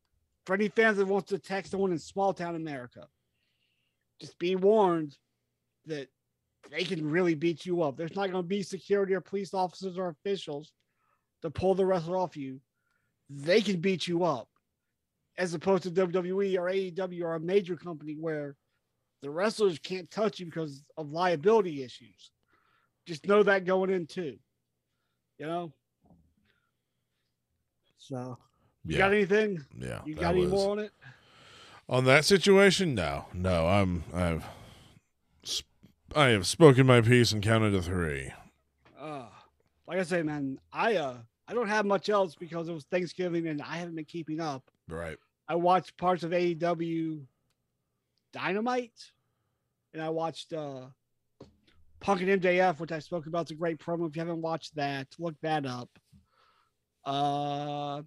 for 0.45 0.53
any 0.53 0.69
fans 0.69 0.97
that 0.97 1.07
wants 1.07 1.29
to 1.29 1.39
text 1.39 1.71
someone 1.71 1.91
in 1.91 1.99
small 1.99 2.33
town 2.33 2.55
America, 2.55 3.07
just 4.19 4.37
be 4.39 4.55
warned 4.55 5.17
that 5.85 6.07
they 6.71 6.83
can 6.83 7.09
really 7.09 7.35
beat 7.35 7.65
you 7.65 7.81
up. 7.81 7.97
There's 7.97 8.15
not 8.15 8.31
going 8.31 8.43
to 8.43 8.47
be 8.47 8.63
security 8.63 9.13
or 9.13 9.21
police 9.21 9.53
officers 9.53 9.97
or 9.97 10.09
officials 10.09 10.71
to 11.41 11.49
pull 11.49 11.75
the 11.75 11.85
wrestler 11.85 12.17
off 12.17 12.37
you. 12.37 12.59
They 13.29 13.61
can 13.61 13.79
beat 13.79 14.07
you 14.07 14.23
up, 14.23 14.47
as 15.37 15.53
opposed 15.53 15.83
to 15.83 15.91
WWE 15.91 16.57
or 16.57 16.71
AEW 16.71 17.23
or 17.23 17.35
a 17.35 17.39
major 17.39 17.75
company 17.75 18.15
where 18.19 18.55
the 19.21 19.29
wrestlers 19.29 19.79
can't 19.79 20.09
touch 20.11 20.39
you 20.39 20.45
because 20.45 20.83
of 20.97 21.11
liability 21.11 21.83
issues. 21.83 22.31
Just 23.05 23.27
know 23.27 23.43
that 23.43 23.65
going 23.65 23.89
in 23.89 24.07
too. 24.07 24.37
You 25.37 25.45
know. 25.47 25.73
So, 27.97 28.37
you 28.85 28.93
Yeah, 28.93 28.97
got 28.99 29.13
anything? 29.13 29.65
yeah. 29.77 30.01
You 30.05 30.15
got 30.15 30.31
any 30.33 30.41
was- 30.41 30.51
more 30.51 30.71
on 30.71 30.79
it? 30.79 30.91
on 31.89 32.05
that 32.05 32.25
situation? 32.25 32.95
No, 32.95 33.25
no. 33.33 33.67
I'm 33.67 34.03
I've 34.13 34.45
sp- 35.45 35.69
I 36.15 36.27
have 36.29 36.47
spoken 36.47 36.85
my 36.87 37.01
piece 37.01 37.31
and 37.31 37.43
counted 37.43 37.71
to 37.71 37.81
three. 37.81 38.31
Uh, 38.97 39.27
like 39.87 39.99
I 39.99 40.03
say, 40.03 40.23
man, 40.23 40.59
I 40.71 40.95
uh 40.95 41.17
I 41.47 41.53
don't 41.53 41.67
have 41.67 41.85
much 41.85 42.09
else 42.09 42.35
because 42.35 42.69
it 42.69 42.73
was 42.73 42.85
Thanksgiving 42.85 43.47
and 43.47 43.61
I 43.61 43.77
haven't 43.77 43.95
been 43.95 44.05
keeping 44.05 44.39
up. 44.39 44.63
Right. 44.87 45.17
I 45.47 45.55
watched 45.55 45.95
parts 45.97 46.23
of 46.23 46.31
AEW 46.31 47.21
Dynamite, 48.33 49.11
and 49.93 50.01
I 50.01 50.09
watched 50.09 50.53
uh 50.53 50.87
Punk 52.05 52.21
and 52.21 52.39
MJF, 52.39 52.79
which 52.79 52.91
I 52.91 52.99
spoke 52.99 53.25
about. 53.25 53.41
It's 53.43 53.51
a 53.51 53.55
great 53.55 53.79
promo. 53.79 54.07
If 54.07 54.15
you 54.15 54.19
haven't 54.19 54.39
watched 54.43 54.75
that, 54.75 55.07
look 55.17 55.33
that 55.41 55.65
up. 55.65 55.89
Uh, 57.03 58.03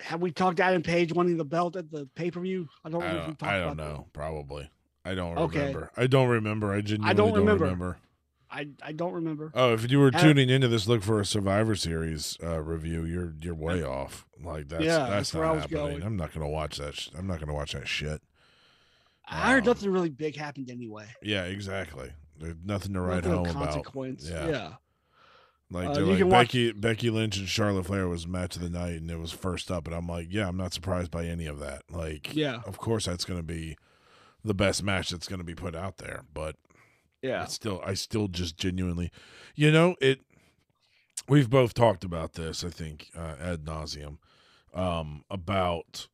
have 0.00 0.20
we 0.20 0.32
talked 0.32 0.58
Adam 0.58 0.82
Page 0.82 1.12
winning 1.12 1.36
the 1.36 1.44
belt 1.44 1.76
at 1.76 1.92
the 1.92 2.08
pay 2.16 2.28
per 2.32 2.40
view? 2.40 2.68
I 2.84 2.88
don't. 2.90 3.04
I 3.04 3.12
know 3.12 3.18
if 3.20 3.26
we 3.28 3.34
don't, 3.34 3.48
I 3.48 3.58
don't 3.60 3.76
that. 3.76 3.82
know. 3.84 4.06
Probably. 4.12 4.68
I 5.04 5.14
don't 5.14 5.38
Okay. 5.38 5.58
remember. 5.60 5.90
I 5.96 6.06
don't 6.08 6.28
remember. 6.28 6.72
I 6.72 6.80
genuinely 6.80 7.14
don't 7.14 7.28
don't, 7.28 7.38
remember. 7.38 7.64
remember. 7.66 7.98
I 8.50 8.66
I 8.82 8.90
don't 8.92 9.12
remember. 9.12 9.52
Oh, 9.54 9.72
if 9.72 9.88
you 9.88 10.00
were 10.00 10.10
tuning 10.10 10.50
into 10.50 10.66
this, 10.66 10.88
look 10.88 11.02
for 11.04 11.20
a 11.20 11.24
Survivor 11.24 11.76
Series 11.76 12.36
uh, 12.42 12.60
review. 12.60 13.04
You're 13.04 13.32
you're 13.40 13.54
way 13.54 13.84
off. 13.84 14.26
Like 14.42 14.68
that's 14.68 14.82
Yeah, 14.84 14.98
that's, 15.08 15.30
that's 15.30 15.34
I 15.36 15.38
not 15.40 15.52
was 15.54 15.60
happening. 15.62 15.80
going. 15.84 16.02
I'm 16.02 16.16
not 16.16 16.34
gonna 16.34 16.48
watch 16.48 16.78
that. 16.78 16.96
Sh- 16.96 17.10
I'm 17.16 17.28
not 17.28 17.38
gonna 17.38 17.54
watch 17.54 17.74
that 17.74 17.86
shit. 17.86 18.20
I 19.26 19.52
heard 19.52 19.62
Um, 19.62 19.66
nothing 19.68 19.90
really 19.90 20.10
big 20.10 20.36
happened 20.36 20.70
anyway. 20.70 21.06
Yeah, 21.22 21.44
exactly. 21.44 22.12
There's 22.38 22.56
nothing 22.64 22.92
to 22.94 23.00
write 23.00 23.24
Nothing 23.24 23.32
home 23.32 23.46
about. 23.48 23.54
consequence. 23.64 24.28
Yeah. 24.28 24.48
yeah. 24.48 24.72
Like 25.70 25.88
Uh, 25.96 26.00
you 26.00 26.06
like 26.06 26.18
can 26.18 26.28
watch- 26.28 26.46
Becky 26.48 26.72
Becky 26.72 27.10
Lynch 27.10 27.38
and 27.38 27.48
Charlotte 27.48 27.86
Flair 27.86 28.08
was 28.08 28.26
match 28.26 28.56
of 28.56 28.62
the 28.62 28.68
night 28.68 29.00
and 29.00 29.10
it 29.10 29.18
was 29.18 29.32
first 29.32 29.70
up 29.70 29.86
and 29.86 29.94
I'm 29.96 30.06
like, 30.06 30.26
yeah, 30.30 30.46
I'm 30.48 30.56
not 30.56 30.74
surprised 30.74 31.10
by 31.10 31.24
any 31.26 31.46
of 31.46 31.60
that. 31.60 31.82
Like 31.90 32.34
Yeah. 32.34 32.60
of 32.66 32.76
course 32.78 33.06
that's 33.06 33.24
gonna 33.24 33.42
be 33.42 33.76
the 34.44 34.54
best 34.54 34.82
match 34.82 35.10
that's 35.10 35.28
gonna 35.28 35.44
be 35.44 35.54
put 35.54 35.74
out 35.74 35.96
there. 35.98 36.24
But 36.34 36.56
Yeah. 37.22 37.44
it's 37.44 37.54
still 37.54 37.80
I 37.86 37.94
still 37.94 38.28
just 38.28 38.58
genuinely 38.58 39.10
you 39.54 39.70
know, 39.70 39.94
it 40.00 40.20
we've 41.28 41.48
both 41.48 41.72
talked 41.74 42.04
about 42.04 42.32
this, 42.34 42.64
I 42.64 42.68
think, 42.70 43.10
uh, 43.16 43.36
ad 43.40 43.64
nauseum, 43.64 44.18
um, 44.74 45.24
about 45.30 46.08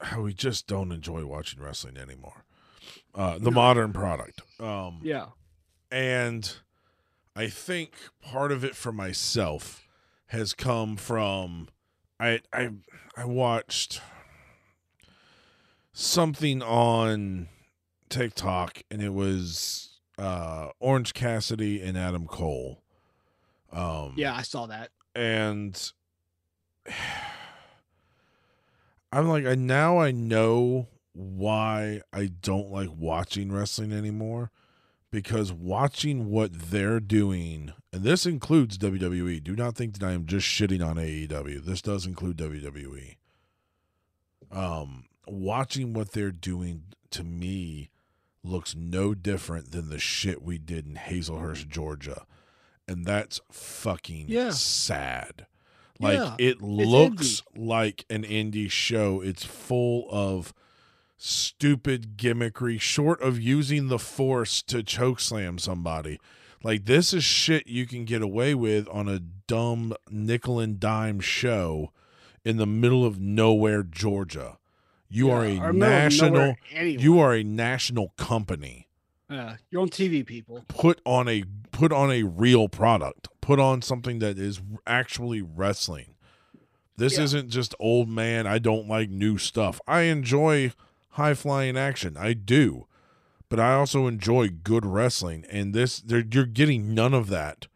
we 0.18 0.32
just 0.34 0.66
don't 0.66 0.92
enjoy 0.92 1.24
watching 1.24 1.60
wrestling 1.62 1.96
anymore. 1.96 2.44
Uh, 3.14 3.34
the 3.38 3.50
No. 3.50 3.54
modern 3.56 3.92
product. 3.92 4.42
Um, 4.60 5.00
Yeah. 5.02 5.26
and 5.90 6.56
I 7.34 7.48
think 7.48 7.92
part 8.20 8.52
of 8.52 8.64
it 8.64 8.74
for 8.76 8.92
myself 8.92 9.86
has 10.26 10.52
come 10.54 10.96
from 10.96 11.68
I 12.20 12.40
I 12.52 12.70
I 13.16 13.24
watched 13.24 14.00
something 15.92 16.62
on 16.62 17.48
TikTok 18.08 18.82
and 18.90 19.02
it 19.02 19.12
was 19.14 20.00
uh 20.18 20.70
Orange 20.80 21.14
Cassidy 21.14 21.80
and 21.82 21.96
Adam 21.96 22.26
Cole. 22.26 22.82
Um 23.72 24.14
Yeah, 24.16 24.34
I 24.34 24.42
saw 24.42 24.66
that. 24.66 24.90
and 25.14 25.92
I'm 29.12 29.28
like 29.28 29.46
I 29.46 29.54
now 29.54 29.98
I 29.98 30.10
know 30.10 30.88
why 31.12 32.02
I 32.12 32.26
don't 32.26 32.70
like 32.70 32.90
watching 32.96 33.50
wrestling 33.50 33.92
anymore 33.92 34.50
because 35.10 35.52
watching 35.52 36.26
what 36.30 36.52
they're 36.52 37.00
doing 37.00 37.72
and 37.92 38.02
this 38.02 38.26
includes 38.26 38.76
WWE. 38.78 39.42
Do 39.42 39.56
not 39.56 39.74
think 39.76 39.98
that 39.98 40.06
I 40.06 40.12
am 40.12 40.26
just 40.26 40.46
shitting 40.46 40.86
on 40.86 40.96
AEW. 40.96 41.64
This 41.64 41.80
does 41.82 42.06
include 42.06 42.36
WWE. 42.36 43.16
Um 44.50 45.04
watching 45.26 45.92
what 45.92 46.12
they're 46.12 46.30
doing 46.30 46.84
to 47.10 47.24
me 47.24 47.90
looks 48.44 48.74
no 48.76 49.14
different 49.14 49.72
than 49.72 49.88
the 49.90 49.98
shit 49.98 50.42
we 50.42 50.58
did 50.58 50.86
in 50.86 50.94
Hazlehurst, 50.94 51.68
Georgia. 51.68 52.24
and 52.86 53.04
that's 53.04 53.40
fucking 53.52 54.26
Yeah. 54.28 54.50
sad. 54.50 55.46
Like 56.00 56.18
Yeah, 56.18 56.36
it 56.38 56.62
looks 56.62 57.42
like 57.56 58.04
an 58.08 58.22
indie 58.22 58.70
show. 58.70 59.20
It's 59.20 59.44
full 59.44 60.06
of 60.10 60.54
stupid 61.16 62.16
gimmickry, 62.16 62.80
short 62.80 63.20
of 63.20 63.40
using 63.40 63.88
the 63.88 63.98
force 63.98 64.62
to 64.62 64.82
chokeslam 64.82 65.60
somebody. 65.60 66.18
Like 66.62 66.84
this 66.86 67.12
is 67.12 67.24
shit 67.24 67.66
you 67.66 67.86
can 67.86 68.04
get 68.04 68.22
away 68.22 68.54
with 68.54 68.88
on 68.88 69.08
a 69.08 69.18
dumb 69.18 69.94
nickel 70.10 70.58
and 70.58 70.78
dime 70.78 71.20
show 71.20 71.92
in 72.44 72.56
the 72.56 72.66
middle 72.66 73.04
of 73.04 73.20
nowhere, 73.20 73.82
Georgia. 73.82 74.58
You 75.08 75.30
are 75.30 75.44
a 75.44 75.58
or 75.58 75.72
middle 75.72 75.72
of 75.72 75.76
national 75.76 76.54
you 76.74 77.18
are 77.18 77.34
a 77.34 77.42
national 77.42 78.12
company. 78.16 78.87
Yeah, 79.30 79.56
you're 79.70 79.82
on 79.82 79.90
TV, 79.90 80.24
people. 80.24 80.64
Put 80.68 81.00
on 81.04 81.28
a 81.28 81.44
put 81.70 81.92
on 81.92 82.10
a 82.10 82.22
real 82.22 82.68
product. 82.68 83.28
Put 83.40 83.60
on 83.60 83.82
something 83.82 84.18
that 84.20 84.38
is 84.38 84.60
actually 84.86 85.42
wrestling. 85.42 86.14
This 86.96 87.16
Yeah. 87.18 87.24
isn't 87.24 87.50
just 87.50 87.74
old 87.78 88.08
man, 88.08 88.46
I 88.46 88.58
don't 88.58 88.88
like 88.88 89.10
new 89.10 89.38
stuff. 89.38 89.80
I 89.86 90.02
enjoy 90.02 90.72
high 91.10 91.34
flying 91.34 91.76
action. 91.76 92.16
I 92.16 92.32
do. 92.32 92.86
But 93.50 93.60
I 93.60 93.74
also 93.74 94.06
enjoy 94.06 94.48
good 94.48 94.84
wrestling 94.84 95.44
and 95.50 95.74
this 95.74 96.02
you're 96.06 96.22
getting 96.46 96.94
none 96.94 97.14
of 97.14 97.28
that 97.28 97.66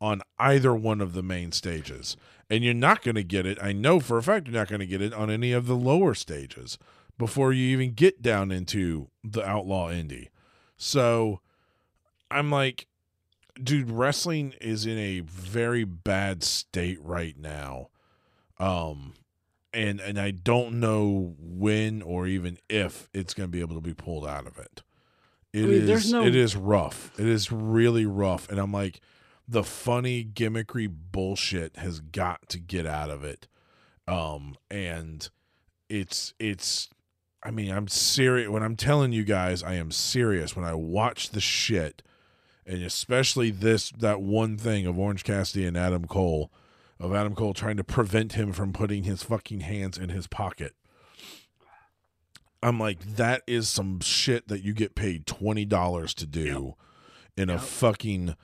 on 0.00 0.22
either 0.38 0.74
one 0.74 1.00
of 1.00 1.14
the 1.14 1.22
main 1.22 1.52
stages. 1.52 2.16
And 2.50 2.62
you're 2.62 2.74
not 2.74 3.02
going 3.02 3.16
to 3.16 3.24
get 3.24 3.44
it. 3.46 3.58
I 3.60 3.72
know 3.72 3.98
for 3.98 4.18
a 4.18 4.22
fact 4.22 4.46
you're 4.46 4.54
not 4.54 4.68
going 4.68 4.80
to 4.80 4.86
get 4.86 5.02
it 5.02 5.12
on 5.12 5.30
any 5.30 5.52
of 5.52 5.66
the 5.66 5.74
lower 5.74 6.14
stages 6.14 6.78
before 7.18 7.52
you 7.52 7.66
even 7.68 7.92
get 7.94 8.22
down 8.22 8.52
into 8.52 9.08
the 9.24 9.44
outlaw 9.44 9.88
indie. 9.90 10.28
So 10.76 11.40
I'm 12.30 12.50
like, 12.50 12.86
dude, 13.62 13.90
wrestling 13.90 14.54
is 14.60 14.86
in 14.86 14.98
a 14.98 15.20
very 15.20 15.84
bad 15.84 16.42
state 16.42 16.98
right 17.02 17.36
now. 17.38 17.88
Um 18.58 19.14
and 19.72 20.00
and 20.00 20.18
I 20.18 20.30
don't 20.30 20.80
know 20.80 21.34
when 21.38 22.00
or 22.02 22.26
even 22.26 22.58
if 22.68 23.08
it's 23.12 23.34
going 23.34 23.46
to 23.48 23.52
be 23.52 23.60
able 23.60 23.74
to 23.74 23.80
be 23.82 23.92
pulled 23.94 24.26
out 24.26 24.46
of 24.46 24.58
it. 24.58 24.82
It 25.52 25.64
is. 25.64 25.68
mean, 25.68 25.86
there's 25.86 26.12
no- 26.12 26.24
it 26.26 26.34
is 26.34 26.56
rough. 26.56 27.12
It 27.18 27.26
is 27.26 27.52
really 27.52 28.06
rough 28.06 28.48
and 28.50 28.58
I'm 28.58 28.72
like 28.72 29.00
the 29.48 29.62
funny 29.62 30.24
gimmickry 30.24 30.92
bullshit 31.12 31.76
has 31.76 32.00
got 32.00 32.48
to 32.48 32.58
get 32.58 32.86
out 32.86 33.10
of 33.10 33.24
it. 33.24 33.46
Um 34.08 34.56
and 34.70 35.28
it's 35.88 36.34
it's 36.38 36.88
I 37.42 37.50
mean, 37.50 37.70
I'm 37.70 37.88
serious 37.88 38.48
when 38.48 38.62
I'm 38.62 38.76
telling 38.76 39.12
you 39.12 39.24
guys 39.24 39.62
I 39.62 39.74
am 39.74 39.90
serious 39.90 40.56
when 40.56 40.64
I 40.64 40.74
watch 40.74 41.30
the 41.30 41.40
shit 41.40 42.02
and 42.66 42.82
especially 42.82 43.50
this 43.50 43.90
that 43.90 44.20
one 44.20 44.56
thing 44.58 44.86
of 44.86 44.98
Orange 44.98 45.22
Cassidy 45.24 45.64
and 45.66 45.76
Adam 45.76 46.06
Cole 46.06 46.50
of 46.98 47.14
Adam 47.14 47.34
Cole 47.34 47.54
trying 47.54 47.76
to 47.76 47.84
prevent 47.84 48.32
him 48.32 48.52
from 48.52 48.72
putting 48.72 49.04
his 49.04 49.22
fucking 49.22 49.60
hands 49.60 49.98
in 49.98 50.08
his 50.08 50.26
pocket. 50.26 50.74
I'm 52.62 52.80
like 52.80 53.00
that 53.16 53.42
is 53.46 53.68
some 53.68 54.00
shit 54.00 54.48
that 54.48 54.62
you 54.64 54.72
get 54.72 54.94
paid 54.94 55.26
$20 55.26 56.14
to 56.14 56.26
do 56.26 56.74
in 57.36 57.50
a 57.50 57.58
fucking, 57.58 58.34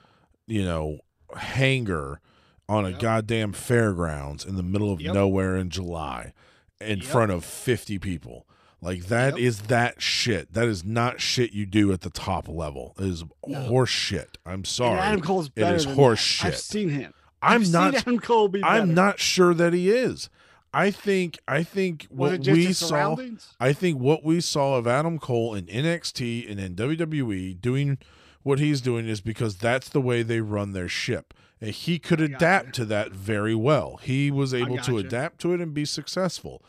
you 0.47 0.63
know, 0.63 0.99
hangar 1.35 2.21
on 2.69 2.85
a 2.85 2.91
Yep. 2.91 2.99
goddamn 2.99 3.53
fairgrounds 3.53 4.45
in 4.45 4.55
the 4.55 4.63
middle 4.63 4.93
of 4.93 5.01
Yep. 5.01 5.13
nowhere 5.15 5.57
in 5.57 5.69
July 5.69 6.31
in 6.79 6.99
Yep. 6.99 7.07
front 7.07 7.31
of 7.31 7.43
50 7.43 7.97
people. 7.99 8.47
Like 8.83 9.05
that 9.07 9.37
is 9.37 9.59
Yep. 9.59 9.67
that 9.69 10.01
shit. 10.01 10.53
That 10.53 10.67
is 10.67 10.83
not 10.83 11.21
shit 11.21 11.53
you 11.53 11.65
do 11.65 11.91
at 11.93 12.01
the 12.01 12.09
top 12.09 12.47
level. 12.47 12.95
It 12.99 13.05
is 13.07 13.23
No. 13.47 13.61
horse 13.61 13.89
shit. 13.89 14.37
I'm 14.45 14.53
And 14.55 14.67
sorry. 14.67 14.99
Adam 14.99 15.21
Cole's 15.21 15.47
It 15.47 15.55
better 15.55 15.75
is 15.75 15.85
than 15.85 15.95
horse 15.95 16.39
that. 16.41 16.47
I've 16.47 16.57
seen 16.57 16.89
him. 16.89 17.13
I'm 17.41 17.61
I've 17.63 17.71
not 17.71 17.95
Adam 17.95 18.19
Cole 18.19 18.47
be 18.47 18.61
better. 18.61 18.71
I'm 18.73 18.93
not 18.93 19.19
sure 19.19 19.53
that 19.53 19.73
he 19.73 19.89
is. 19.89 20.29
I 20.73 20.89
think 20.91 21.37
I 21.47 21.61
think 21.63 22.07
what 22.09 22.39
we 22.47 22.73
saw? 22.73 23.15
I 23.59 23.73
think 23.73 23.99
what 23.99 24.23
we 24.23 24.41
saw 24.41 24.75
of 24.77 24.87
Adam 24.87 25.19
Cole 25.19 25.53
in 25.53 25.65
NXT 25.67 26.49
and 26.49 26.59
in 26.59 26.73
WWE 26.75 27.53
doing 27.61 27.97
what 28.41 28.59
he's 28.59 28.81
doing 28.81 29.07
is 29.07 29.21
because 29.21 29.55
that's 29.57 29.87
the 29.89 30.01
way 30.01 30.23
they 30.23 30.41
run 30.41 30.73
their 30.73 30.89
ship. 30.89 31.33
And 31.61 31.71
he 31.71 31.99
could 31.99 32.19
adapt 32.19 32.73
to 32.75 32.85
that 32.85 33.11
very 33.11 33.55
well. 33.55 33.97
He 34.01 34.31
was 34.31 34.53
able 34.53 34.77
to 34.79 34.91
gotcha. 34.93 35.07
adapt 35.07 35.39
to 35.41 35.53
it 35.53 35.61
and 35.61 35.73
be 35.73 35.85
successful. 35.85 36.61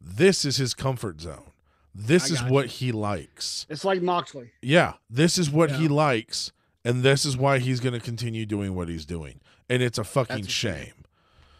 This 0.00 0.44
is 0.44 0.56
his 0.56 0.72
comfort 0.74 1.20
zone. 1.20 1.50
This 1.94 2.30
I 2.30 2.34
is 2.34 2.40
gotcha. 2.40 2.52
what 2.52 2.66
he 2.66 2.92
likes. 2.92 3.66
It's 3.68 3.84
like 3.84 4.00
Moxley. 4.02 4.50
Yeah, 4.62 4.94
this 5.08 5.38
is 5.38 5.50
what 5.50 5.72
he 5.72 5.88
likes, 5.88 6.52
and 6.84 7.02
this 7.02 7.24
is 7.24 7.36
why 7.36 7.58
he's 7.58 7.80
going 7.80 7.94
to 7.94 8.00
continue 8.00 8.46
doing 8.46 8.74
what 8.74 8.88
he's 8.88 9.04
doing. 9.04 9.40
And 9.68 9.82
it's 9.82 9.98
a 9.98 10.04
fucking 10.04 10.36
That's 10.36 10.48
a 10.48 10.50
shame. 10.50 10.74
shame. 10.84 10.92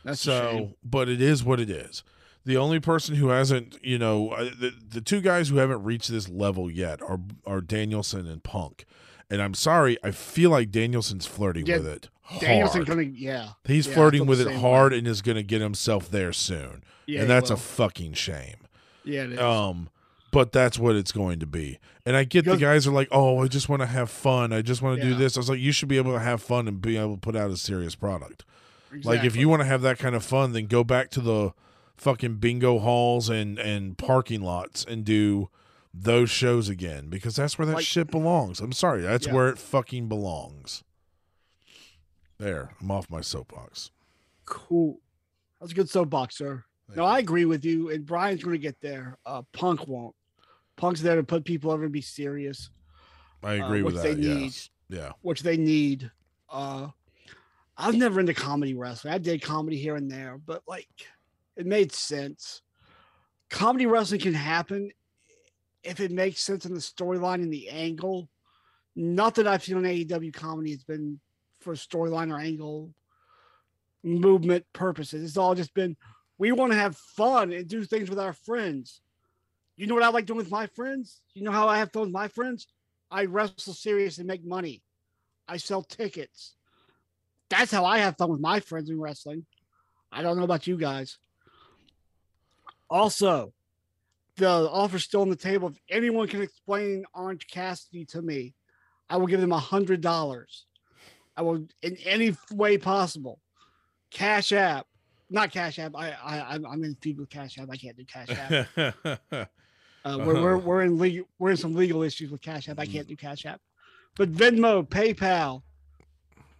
That's 0.05 0.21
a 0.21 0.25
so, 0.25 0.51
shame. 0.53 0.75
but 0.85 1.09
it 1.09 1.21
is 1.21 1.45
what 1.45 1.61
it 1.61 1.69
is. 1.71 2.03
The 2.45 2.57
only 2.57 2.81
person 2.81 3.17
who 3.17 3.29
hasn't, 3.29 3.77
you 3.85 3.99
know, 3.99 4.31
uh, 4.31 4.45
the 4.59 4.73
the 4.89 5.01
two 5.01 5.21
guys 5.21 5.49
who 5.51 5.57
haven't 5.57 5.83
reached 5.85 6.11
this 6.11 6.29
level 6.29 6.71
yet 6.71 7.03
are 7.03 7.21
are 7.45 7.61
Danielson 7.61 8.27
and 8.27 8.43
Punk. 8.43 8.87
And 9.29 9.43
I'm 9.43 9.55
sorry, 9.55 9.99
I 10.03 10.11
feel 10.11 10.51
like 10.51 10.71
Danielson's 10.71 11.27
flirting 11.27 11.67
Yeah, 11.67 11.77
with 11.79 11.87
it. 11.87 12.09
Danielson 12.41 12.79
hard. 12.85 12.87
gonna 12.89 13.03
yeah. 13.03 13.51
He's 13.65 13.87
yeah, 13.87 13.95
flirting 13.95 14.27
with 14.27 14.41
it 14.41 14.51
hard 14.57 14.93
way. 14.93 14.99
and 14.99 15.07
is 15.07 15.21
going 15.23 15.37
to 15.37 15.43
get 15.43 15.61
himself 15.61 16.11
there 16.11 16.33
soon. 16.33 16.83
Yeah, 17.07 17.21
and 17.21 17.29
he 17.29 17.35
that's 17.35 17.51
a 17.51 17.57
fucking 17.57 18.15
shame. 18.15 18.57
yeah. 19.05 19.25
It 19.25 19.33
is. 19.33 19.39
Um, 19.41 19.91
but 20.31 20.53
that's 20.53 20.79
what 20.79 20.97
it's 20.97 21.13
going 21.13 21.39
to 21.41 21.47
be. 21.47 21.79
And 22.07 22.17
I 22.17 22.25
get 22.25 22.45
the 22.45 22.57
guys 22.57 22.87
are 22.87 22.93
like, 22.93 23.09
"Oh, 23.11 23.43
I 23.43 23.49
just 23.49 23.69
want 23.69 23.81
to 23.83 23.87
have 23.87 24.11
fun. 24.11 24.53
I 24.53 24.63
just 24.63 24.83
want 24.83 25.01
to 25.01 25.07
do 25.09 25.15
this." 25.15 25.37
I 25.37 25.41
was 25.41 25.49
like, 25.51 25.61
"You 25.61 25.73
should 25.73 25.89
be 25.89 25.97
able 25.99 26.13
to 26.13 26.21
have 26.21 26.43
fun 26.43 26.69
and 26.69 26.81
be 26.81 26.97
able 26.97 27.15
to 27.15 27.21
put 27.21 27.37
out 27.37 27.51
a 27.51 27.57
serious 27.57 27.95
product." 27.95 28.45
Like 29.05 29.23
if 29.25 29.37
you 29.37 29.49
want 29.49 29.61
to 29.61 29.67
have 29.67 29.83
that 29.83 29.99
kind 29.99 30.15
of 30.17 30.25
fun, 30.25 30.53
then 30.53 30.67
go 30.67 30.83
back 30.83 31.11
to 31.11 31.21
the 31.21 31.53
fucking 31.97 32.37
bingo 32.37 32.79
halls 32.79 33.29
and 33.29 33.59
and 33.59 33.97
parking 33.99 34.41
lots 34.43 34.85
and 34.85 35.05
do 35.05 35.49
those 35.93 36.31
shows 36.31 36.69
again 36.69 37.09
because 37.09 37.37
that's 37.37 37.59
where 37.59 37.67
that 37.67 37.75
Like- 37.77 37.85
shit 37.85 38.11
belongs. 38.11 38.61
I'm 38.61 38.73
sorry, 38.73 39.03
that's 39.03 39.27
Yeah. 39.27 39.35
where 39.35 39.49
it 39.49 39.59
fucking 39.59 40.09
belongs. 40.09 40.83
There, 42.39 42.71
I'm 42.81 42.91
off 42.91 43.11
my 43.11 43.21
soapbox. 43.21 43.91
cool. 44.47 44.99
That's 45.61 45.71
a 45.73 45.75
good 45.75 45.89
soapbox, 45.91 46.37
sir. 46.39 46.65
Thank 46.89 46.97
No, 46.97 47.05
you. 47.05 47.09
I 47.09 47.19
agree 47.21 47.45
with 47.45 47.65
you. 47.65 47.91
And 47.91 48.05
Brian's 48.07 48.43
going 48.43 48.55
to 48.55 48.59
get 48.59 48.81
there. 48.81 49.17
Uh, 49.27 49.43
Punk 49.53 49.87
won't. 49.87 50.17
Punk's 50.81 51.03
there 51.03 51.17
to 51.17 51.23
put 51.23 51.45
people 51.45 51.71
over 51.71 51.85
and 51.85 51.93
be 51.93 52.01
serious, 52.01 52.71
I 53.43 53.55
agree 53.55 53.83
with 53.83 53.95
what 53.95 54.03
they 54.03 54.15
that. 54.15 54.21
need. 54.21 54.53
Yeah, 54.89 55.13
which 55.21 55.43
they 55.43 55.59
need. 55.59 56.11
Uh, 56.49 56.89
I 57.77 57.87
was 57.89 57.97
never 57.97 58.19
into 58.19 58.35
comedy 58.35 58.75
wrestling. 58.75 59.13
I 59.13 59.19
did 59.19 59.43
comedy 59.43 59.77
here 59.77 59.97
and 59.97 60.11
there, 60.11 60.39
but 60.45 60.63
like 60.67 60.89
it 61.57 61.67
made 61.67 61.93
sense. 61.93 62.63
Comedy 63.51 63.85
wrestling 63.85 64.21
can 64.21 64.33
happen 64.33 64.91
if 65.83 66.01
it 66.01 66.13
makes 66.13 66.41
sense 66.41 66.65
in 66.65 66.73
the 66.73 66.81
storyline 66.81 67.43
and 67.43 67.53
the 67.53 67.69
angle. 67.69 68.31
Not 68.97 69.35
that 69.35 69.47
I've 69.47 69.63
seen 69.63 69.77
on 69.77 69.83
AEW 69.83 70.33
comedy 70.33 70.71
has 70.71 70.85
been 70.85 71.21
for 71.61 71.75
storyline 71.75 72.33
or 72.33 72.41
angle 72.41 72.95
movement 74.03 74.65
purposes. 74.73 75.23
It's 75.23 75.37
all 75.37 75.55
just 75.55 75.75
been 75.75 75.97
we 76.39 76.53
want 76.53 76.73
to 76.73 76.79
have 76.79 76.97
fun 76.97 77.53
and 77.53 77.69
do 77.69 77.85
things 77.85 78.09
with 78.09 78.19
our 78.19 78.33
friends. 78.33 79.03
You 79.81 79.87
know 79.87 79.95
what 79.95 80.05
I 80.05 80.09
like 80.09 80.27
doing 80.27 80.37
with 80.37 80.51
my 80.51 80.67
friends? 80.67 81.23
You 81.33 81.43
know 81.43 81.53
how 81.53 81.67
I 81.67 81.79
have 81.79 81.91
fun 81.91 82.03
with 82.03 82.13
my 82.13 82.29
friends? 82.29 82.67
I 83.11 83.25
wrestle 83.25 83.73
serious 83.73 84.19
and 84.19 84.27
make 84.27 84.45
money. 84.45 84.83
I 85.49 85.57
sell 85.57 85.83
tickets. 85.83 86.55
That's 87.49 87.73
how 87.73 87.87
I 87.87 87.97
have 87.97 88.19
fun 88.19 88.29
with 88.31 88.43
my 88.43 88.61
friends 88.61 88.91
in 88.91 89.01
wrestling. 89.01 89.47
I 90.13 90.21
don't 90.21 90.37
know 90.37 90.45
about 90.45 90.67
you 90.67 90.77
guys. 90.77 91.17
Also, 92.91 93.55
the 94.37 94.51
offer's 94.51 95.05
still 95.05 95.23
on 95.23 95.31
the 95.31 95.35
table. 95.35 95.69
If 95.69 95.79
anyone 95.89 96.29
can 96.29 96.43
explain 96.43 97.07
Orange 97.15 97.47
Cassidy 97.47 98.05
to 98.07 98.21
me, 98.21 98.53
I 99.09 99.17
will 99.17 99.29
give 99.29 99.41
them 99.41 99.53
a 99.53 99.59
hundred 99.59 100.03
dollars. 100.03 100.67
I 101.39 101.41
will 101.41 101.67
in 101.81 101.97
any 102.05 102.37
way 102.53 102.77
possible. 102.77 103.41
Cash 104.11 104.53
App, 104.53 104.87
not 105.31 105.51
Cash 105.53 105.79
App. 105.79 105.97
I, 105.97 106.11
I 106.11 106.39
I'm- 106.57 106.85
in 106.85 106.99
feud 107.01 107.19
with 107.19 107.31
Cash 107.31 107.57
App. 107.59 107.69
I 107.71 107.79
can't 107.79 107.97
do 107.97 108.05
Cash 108.05 108.29
App. 108.29 109.49
Uh, 110.05 110.19
we're, 110.25 110.41
we're 110.41 110.57
we're 110.57 110.83
in 110.83 110.99
legal 110.99 111.27
we're 111.39 111.51
in 111.51 111.57
some 111.57 111.75
legal 111.75 112.03
issues 112.03 112.31
with 112.31 112.41
Cash 112.41 112.69
App. 112.69 112.79
I 112.79 112.87
can't 112.87 113.07
do 113.07 113.17
Cash 113.17 113.45
App, 113.45 113.61
but 114.17 114.33
Venmo, 114.33 114.87
PayPal, 114.87 115.63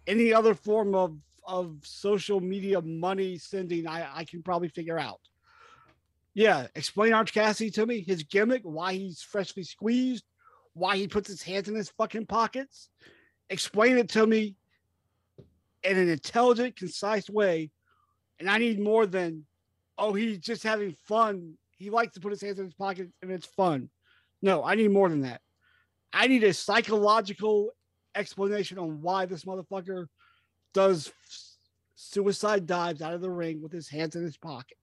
any 0.05 0.33
other 0.33 0.53
form 0.53 0.93
of 0.93 1.17
of 1.45 1.77
social 1.81 2.39
media 2.39 2.79
money 2.81 3.37
sending, 3.37 3.87
I 3.87 4.07
I 4.13 4.25
can 4.25 4.43
probably 4.43 4.69
figure 4.69 4.99
out. 4.99 5.19
Yeah, 6.33 6.67
explain 6.75 7.13
Orange 7.13 7.33
Cassidy 7.33 7.71
to 7.71 7.85
me, 7.85 8.01
his 8.01 8.23
gimmick, 8.23 8.61
why 8.63 8.93
he's 8.93 9.21
freshly 9.21 9.63
squeezed, 9.63 10.23
why 10.73 10.95
he 10.95 11.07
puts 11.07 11.27
his 11.27 11.41
hands 11.41 11.67
in 11.67 11.75
his 11.75 11.89
fucking 11.89 12.27
pockets. 12.27 12.89
Explain 13.49 13.97
it 13.97 14.07
to 14.09 14.25
me 14.25 14.55
in 15.83 15.97
an 15.97 16.09
intelligent, 16.09 16.77
concise 16.77 17.29
way, 17.29 17.71
and 18.39 18.49
I 18.49 18.59
need 18.59 18.79
more 18.79 19.05
than, 19.05 19.45
oh, 19.97 20.13
he's 20.13 20.37
just 20.37 20.63
having 20.63 20.95
fun 21.03 21.57
he 21.81 21.89
likes 21.89 22.13
to 22.13 22.19
put 22.19 22.31
his 22.31 22.41
hands 22.41 22.59
in 22.59 22.65
his 22.65 22.73
pocket 22.73 23.09
and 23.21 23.31
it's 23.31 23.45
fun. 23.45 23.89
No, 24.41 24.63
I 24.63 24.75
need 24.75 24.91
more 24.91 25.09
than 25.09 25.21
that. 25.21 25.41
I 26.13 26.27
need 26.27 26.43
a 26.43 26.53
psychological 26.53 27.71
explanation 28.15 28.77
on 28.77 29.01
why 29.01 29.25
this 29.25 29.45
motherfucker 29.45 30.07
does 30.73 31.11
suicide 31.95 32.65
dives 32.65 33.01
out 33.01 33.13
of 33.13 33.21
the 33.21 33.29
ring 33.29 33.61
with 33.61 33.71
his 33.71 33.89
hands 33.89 34.15
in 34.15 34.23
his 34.23 34.37
pocket. 34.37 34.77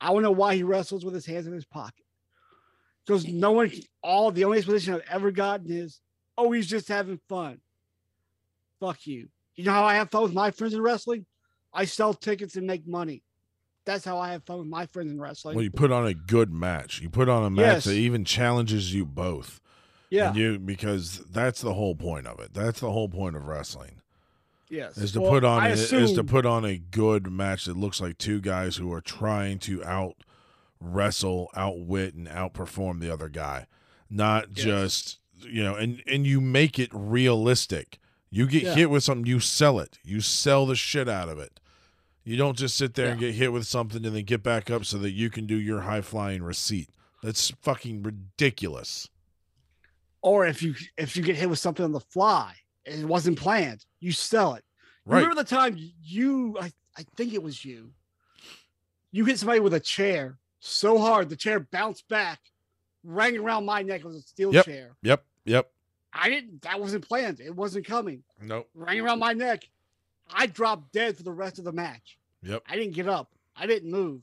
I 0.00 0.12
don't 0.12 0.22
know 0.22 0.32
why 0.32 0.54
he 0.54 0.62
wrestles 0.62 1.04
with 1.04 1.14
his 1.14 1.26
hands 1.26 1.46
in 1.46 1.52
his 1.52 1.64
pocket. 1.64 2.04
Because 3.04 3.26
no 3.26 3.52
one, 3.52 3.70
all 4.02 4.30
the 4.30 4.44
only 4.44 4.58
explanation 4.58 4.94
I've 4.94 5.02
ever 5.10 5.30
gotten 5.30 5.70
is, 5.70 6.00
oh, 6.38 6.52
he's 6.52 6.68
just 6.68 6.88
having 6.88 7.20
fun. 7.28 7.58
Fuck 8.80 9.06
you. 9.06 9.28
You 9.56 9.64
know 9.64 9.72
how 9.72 9.84
I 9.84 9.94
have 9.94 10.10
fun 10.10 10.22
with 10.22 10.32
my 10.32 10.50
friends 10.50 10.74
in 10.74 10.80
wrestling? 10.80 11.26
I 11.72 11.84
sell 11.84 12.14
tickets 12.14 12.56
and 12.56 12.66
make 12.66 12.86
money. 12.86 13.22
That's 13.84 14.04
how 14.04 14.18
I 14.18 14.30
have 14.32 14.44
fun 14.44 14.58
with 14.58 14.68
my 14.68 14.86
friends 14.86 15.10
in 15.10 15.20
wrestling. 15.20 15.56
Well, 15.56 15.64
you 15.64 15.70
put 15.70 15.90
on 15.90 16.06
a 16.06 16.14
good 16.14 16.52
match. 16.52 17.00
You 17.00 17.10
put 17.10 17.28
on 17.28 17.44
a 17.44 17.50
match 17.50 17.64
Yes. 17.74 17.84
that 17.86 17.94
even 17.94 18.24
challenges 18.24 18.94
you 18.94 19.04
both. 19.04 19.60
yeah. 20.10 20.28
And 20.28 20.36
you 20.36 20.58
because 20.58 21.18
that's 21.30 21.60
the 21.60 21.74
whole 21.74 21.94
point 21.96 22.26
of 22.26 22.38
it. 22.38 22.54
That's 22.54 22.80
the 22.80 22.92
whole 22.92 23.08
point 23.08 23.34
of 23.36 23.46
wrestling. 23.46 24.00
yes. 24.68 24.96
Is 24.98 25.12
to 25.12 25.20
Well, 25.20 25.32
put 25.32 25.44
on 25.44 25.62
I 25.62 25.68
a, 25.70 25.72
is 25.72 26.12
to 26.12 26.22
put 26.24 26.46
on 26.46 26.64
a 26.64 26.78
good 26.78 27.30
match 27.30 27.64
that 27.64 27.76
looks 27.76 28.00
like 28.00 28.18
two 28.18 28.40
guys 28.40 28.76
who 28.76 28.92
are 28.92 29.00
trying 29.00 29.58
to 29.60 29.82
out 29.84 30.16
wrestle, 30.80 31.50
outwit, 31.54 32.14
and 32.14 32.26
outperform 32.28 33.00
the 33.00 33.12
other 33.12 33.28
guy. 33.28 33.66
Not 34.10 34.48
Yes. 34.56 34.64
just 34.64 35.18
you 35.44 35.62
know, 35.64 35.74
and 35.74 36.02
and 36.06 36.24
you 36.26 36.40
make 36.40 36.78
it 36.78 36.90
realistic. 36.92 37.98
You 38.30 38.46
get 38.46 38.62
Yeah. 38.62 38.74
hit 38.74 38.90
with 38.90 39.02
something, 39.02 39.26
you 39.26 39.40
sell 39.40 39.78
it. 39.80 39.98
You 40.04 40.20
sell 40.20 40.66
the 40.66 40.76
shit 40.76 41.08
out 41.08 41.28
of 41.28 41.38
it. 41.38 41.58
You 42.24 42.36
don't 42.36 42.56
just 42.56 42.76
sit 42.76 42.94
there 42.94 43.08
and 43.08 43.18
get 43.20 43.34
hit 43.34 43.52
with 43.52 43.66
something 43.66 44.04
and 44.06 44.14
then 44.14 44.24
get 44.24 44.42
back 44.42 44.70
up 44.70 44.84
so 44.84 44.96
that 44.98 45.10
you 45.10 45.28
can 45.28 45.46
do 45.46 45.56
your 45.56 45.80
high 45.80 46.02
flying 46.02 46.42
receipt. 46.42 46.88
That's 47.22 47.50
fucking 47.62 48.02
ridiculous. 48.02 49.08
or 50.22 50.46
if 50.46 50.62
you 50.62 50.74
if 50.96 51.16
you 51.16 51.22
get 51.22 51.36
hit 51.36 51.50
with 51.50 51.58
something 51.58 51.84
on 51.84 51.92
the 51.92 52.00
fly 52.00 52.54
and 52.86 53.00
it 53.02 53.06
wasn't 53.06 53.38
planned, 53.38 53.84
you 54.00 54.12
sell 54.12 54.54
it. 54.54 54.64
Right. 55.04 55.18
Remember 55.22 55.42
the 55.42 55.48
time 55.48 55.76
you 56.02 56.56
I, 56.60 56.72
I 56.96 57.04
think 57.16 57.32
it 57.34 57.42
was 57.42 57.64
you. 57.64 57.90
You 59.10 59.24
hit 59.24 59.38
somebody 59.38 59.60
with 59.60 59.74
a 59.74 59.80
chair 59.80 60.38
so 60.60 60.98
hard 60.98 61.28
the 61.28 61.36
chair 61.36 61.58
bounced 61.60 62.08
back, 62.08 62.38
rang 63.02 63.36
around 63.36 63.64
my 63.66 63.82
neck. 63.82 64.00
It 64.00 64.06
was 64.06 64.16
a 64.16 64.20
steel 64.22 64.54
Yep. 64.54 64.64
chair. 64.64 64.96
Yep. 65.02 65.24
Yep. 65.44 65.70
I 66.12 66.28
didn't 66.28 66.62
that 66.62 66.78
wasn't 66.78 67.06
planned. 67.06 67.40
It 67.40 67.54
wasn't 67.54 67.84
coming. 67.86 68.22
Nope. 68.40 68.68
Rang 68.74 69.00
around 69.00 69.18
my 69.18 69.32
neck. 69.32 69.64
I 70.34 70.46
dropped 70.46 70.92
dead 70.92 71.16
for 71.16 71.22
the 71.22 71.32
rest 71.32 71.58
of 71.58 71.64
the 71.64 71.72
match. 71.72 72.18
Yep. 72.42 72.62
I 72.68 72.76
didn't 72.76 72.94
get 72.94 73.08
up. 73.08 73.30
I 73.56 73.66
didn't 73.66 73.90
move 73.90 74.22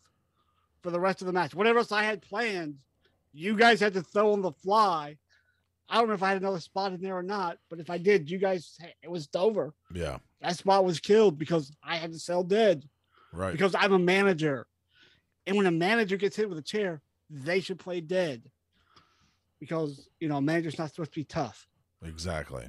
for 0.81 0.91
the 0.91 0.99
rest 0.99 1.21
of 1.21 1.27
the 1.27 1.33
match. 1.33 1.53
Whatever 1.55 1.79
else 1.79 1.91
I 1.91 2.03
had 2.03 2.21
planned, 2.21 2.75
you 3.33 3.55
guys 3.55 3.79
had 3.79 3.93
to 3.93 4.01
throw 4.01 4.33
on 4.33 4.41
the 4.41 4.51
fly. 4.51 5.17
I 5.89 5.95
don't 5.97 6.07
know 6.07 6.13
if 6.13 6.23
I 6.23 6.29
had 6.29 6.37
another 6.41 6.59
spot 6.59 6.93
in 6.93 7.01
there 7.01 7.17
or 7.17 7.23
not, 7.23 7.57
but 7.69 7.79
if 7.79 7.89
I 7.89 7.97
did, 7.97 8.29
you 8.29 8.37
guys, 8.37 8.77
it 9.01 9.09
was 9.09 9.27
over. 9.35 9.73
Yeah. 9.93 10.17
That 10.41 10.55
spot 10.57 10.85
was 10.85 10.99
killed 10.99 11.37
because 11.37 11.71
I 11.83 11.97
had 11.97 12.11
to 12.13 12.19
sell 12.19 12.43
dead 12.43 12.87
Right. 13.33 13.51
because 13.51 13.75
I'm 13.75 13.93
a 13.93 13.99
manager. 13.99 14.67
And 15.47 15.57
when 15.57 15.65
a 15.65 15.71
manager 15.71 16.15
gets 16.17 16.35
hit 16.35 16.47
with 16.49 16.57
a 16.59 16.63
chair, 16.63 17.01
they 17.29 17.59
should 17.59 17.79
play 17.79 18.01
dead 18.01 18.49
because, 19.59 20.07
you 20.19 20.27
know, 20.29 20.37
a 20.37 20.41
manager's 20.41 20.77
not 20.77 20.89
supposed 20.89 21.11
to 21.13 21.19
be 21.19 21.23
tough. 21.25 21.67
exactly. 22.03 22.67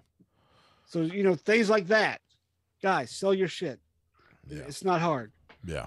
So, 0.87 1.03
you 1.03 1.22
know, 1.22 1.37
things 1.37 1.70
like 1.70 1.87
that. 1.88 2.20
Guys, 2.82 3.10
sell 3.10 3.34
your 3.34 3.48
shit. 3.48 3.80
Yeah. 4.48 4.62
It's 4.66 4.84
not 4.84 5.00
hard. 5.00 5.32
Yeah. 5.64 5.86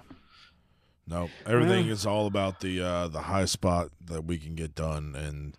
No, 1.08 1.29
everything 1.45 1.88
is 1.88 2.06
all 2.06 2.27
about 2.27 2.62
the 2.62 2.82
uh, 2.82 3.08
the 3.10 3.21
high 3.23 3.43
spot 3.45 3.89
that 4.06 4.23
we 4.23 4.38
can 4.38 4.56
get 4.56 4.73
done 4.73 5.15
and 5.17 5.58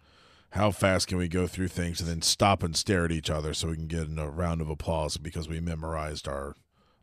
how 0.51 0.71
fast 0.71 1.09
can 1.09 1.19
we 1.19 1.29
go 1.29 1.47
through 1.47 1.69
things 1.69 2.01
and 2.01 2.09
then 2.09 2.23
stop 2.23 2.63
and 2.63 2.75
stare 2.75 3.05
at 3.05 3.13
each 3.13 3.29
other 3.29 3.53
so 3.53 3.69
we 3.69 3.75
can 3.75 3.87
get 3.87 4.05
in 4.05 4.19
a 4.19 4.31
round 4.31 4.63
of 4.63 4.71
applause 4.71 5.17
because 5.19 5.47
we 5.49 5.61
memorized 5.61 6.27
our 6.29 6.55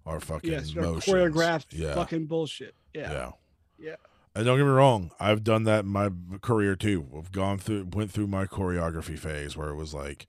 our 0.08 0.20
fucking 0.20 0.50
Yes, 0.52 0.74
motions. 0.74 1.06
choreographed 1.06 1.68
yeah. 1.72 1.94
fucking 1.94 2.26
bullshit. 2.26 2.74
yeah. 2.96 3.12
Yeah. 3.12 3.32
Yeah. 3.78 3.96
And 4.34 4.46
don't 4.46 4.58
get 4.58 4.64
me 4.64 4.72
wrong, 4.72 5.12
I've 5.20 5.44
done 5.44 5.66
that 5.66 5.82
in 5.84 5.90
my 5.92 6.10
career 6.42 6.76
too. 6.76 7.06
I've 7.16 7.32
gone 7.32 7.60
through 7.60 7.90
went 7.94 8.10
through 8.10 8.28
my 8.28 8.46
choreography 8.46 9.20
phase 9.20 9.56
where 9.56 9.70
it 9.70 9.76
was 9.76 9.94
like 9.94 10.26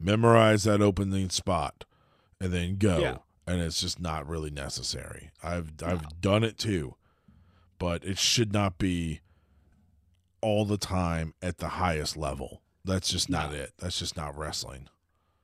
memorize 0.00 0.64
that 0.64 0.80
opening 0.82 1.30
spot 1.30 1.84
and 2.40 2.52
then 2.52 2.76
go. 2.76 2.98
Yeah. 2.98 3.16
And 3.46 3.60
it's 3.60 3.80
just 3.80 3.98
not 4.00 4.26
really 4.28 4.50
necessary. 4.50 5.30
I've 5.42 5.72
I've 5.84 6.20
done 6.20 6.44
it 6.44 6.58
too. 6.58 6.94
But 7.78 8.04
it 8.04 8.16
should 8.18 8.52
not 8.52 8.78
be 8.78 9.20
all 10.40 10.64
the 10.64 10.76
time 10.78 11.34
at 11.42 11.58
the 11.58 11.68
highest 11.70 12.16
level. 12.16 12.62
That's 12.84 13.08
just 13.08 13.28
not 13.28 13.50
No. 13.52 13.58
it. 13.58 13.72
That's 13.78 13.98
just 13.98 14.16
not 14.16 14.36
wrestling. 14.36 14.88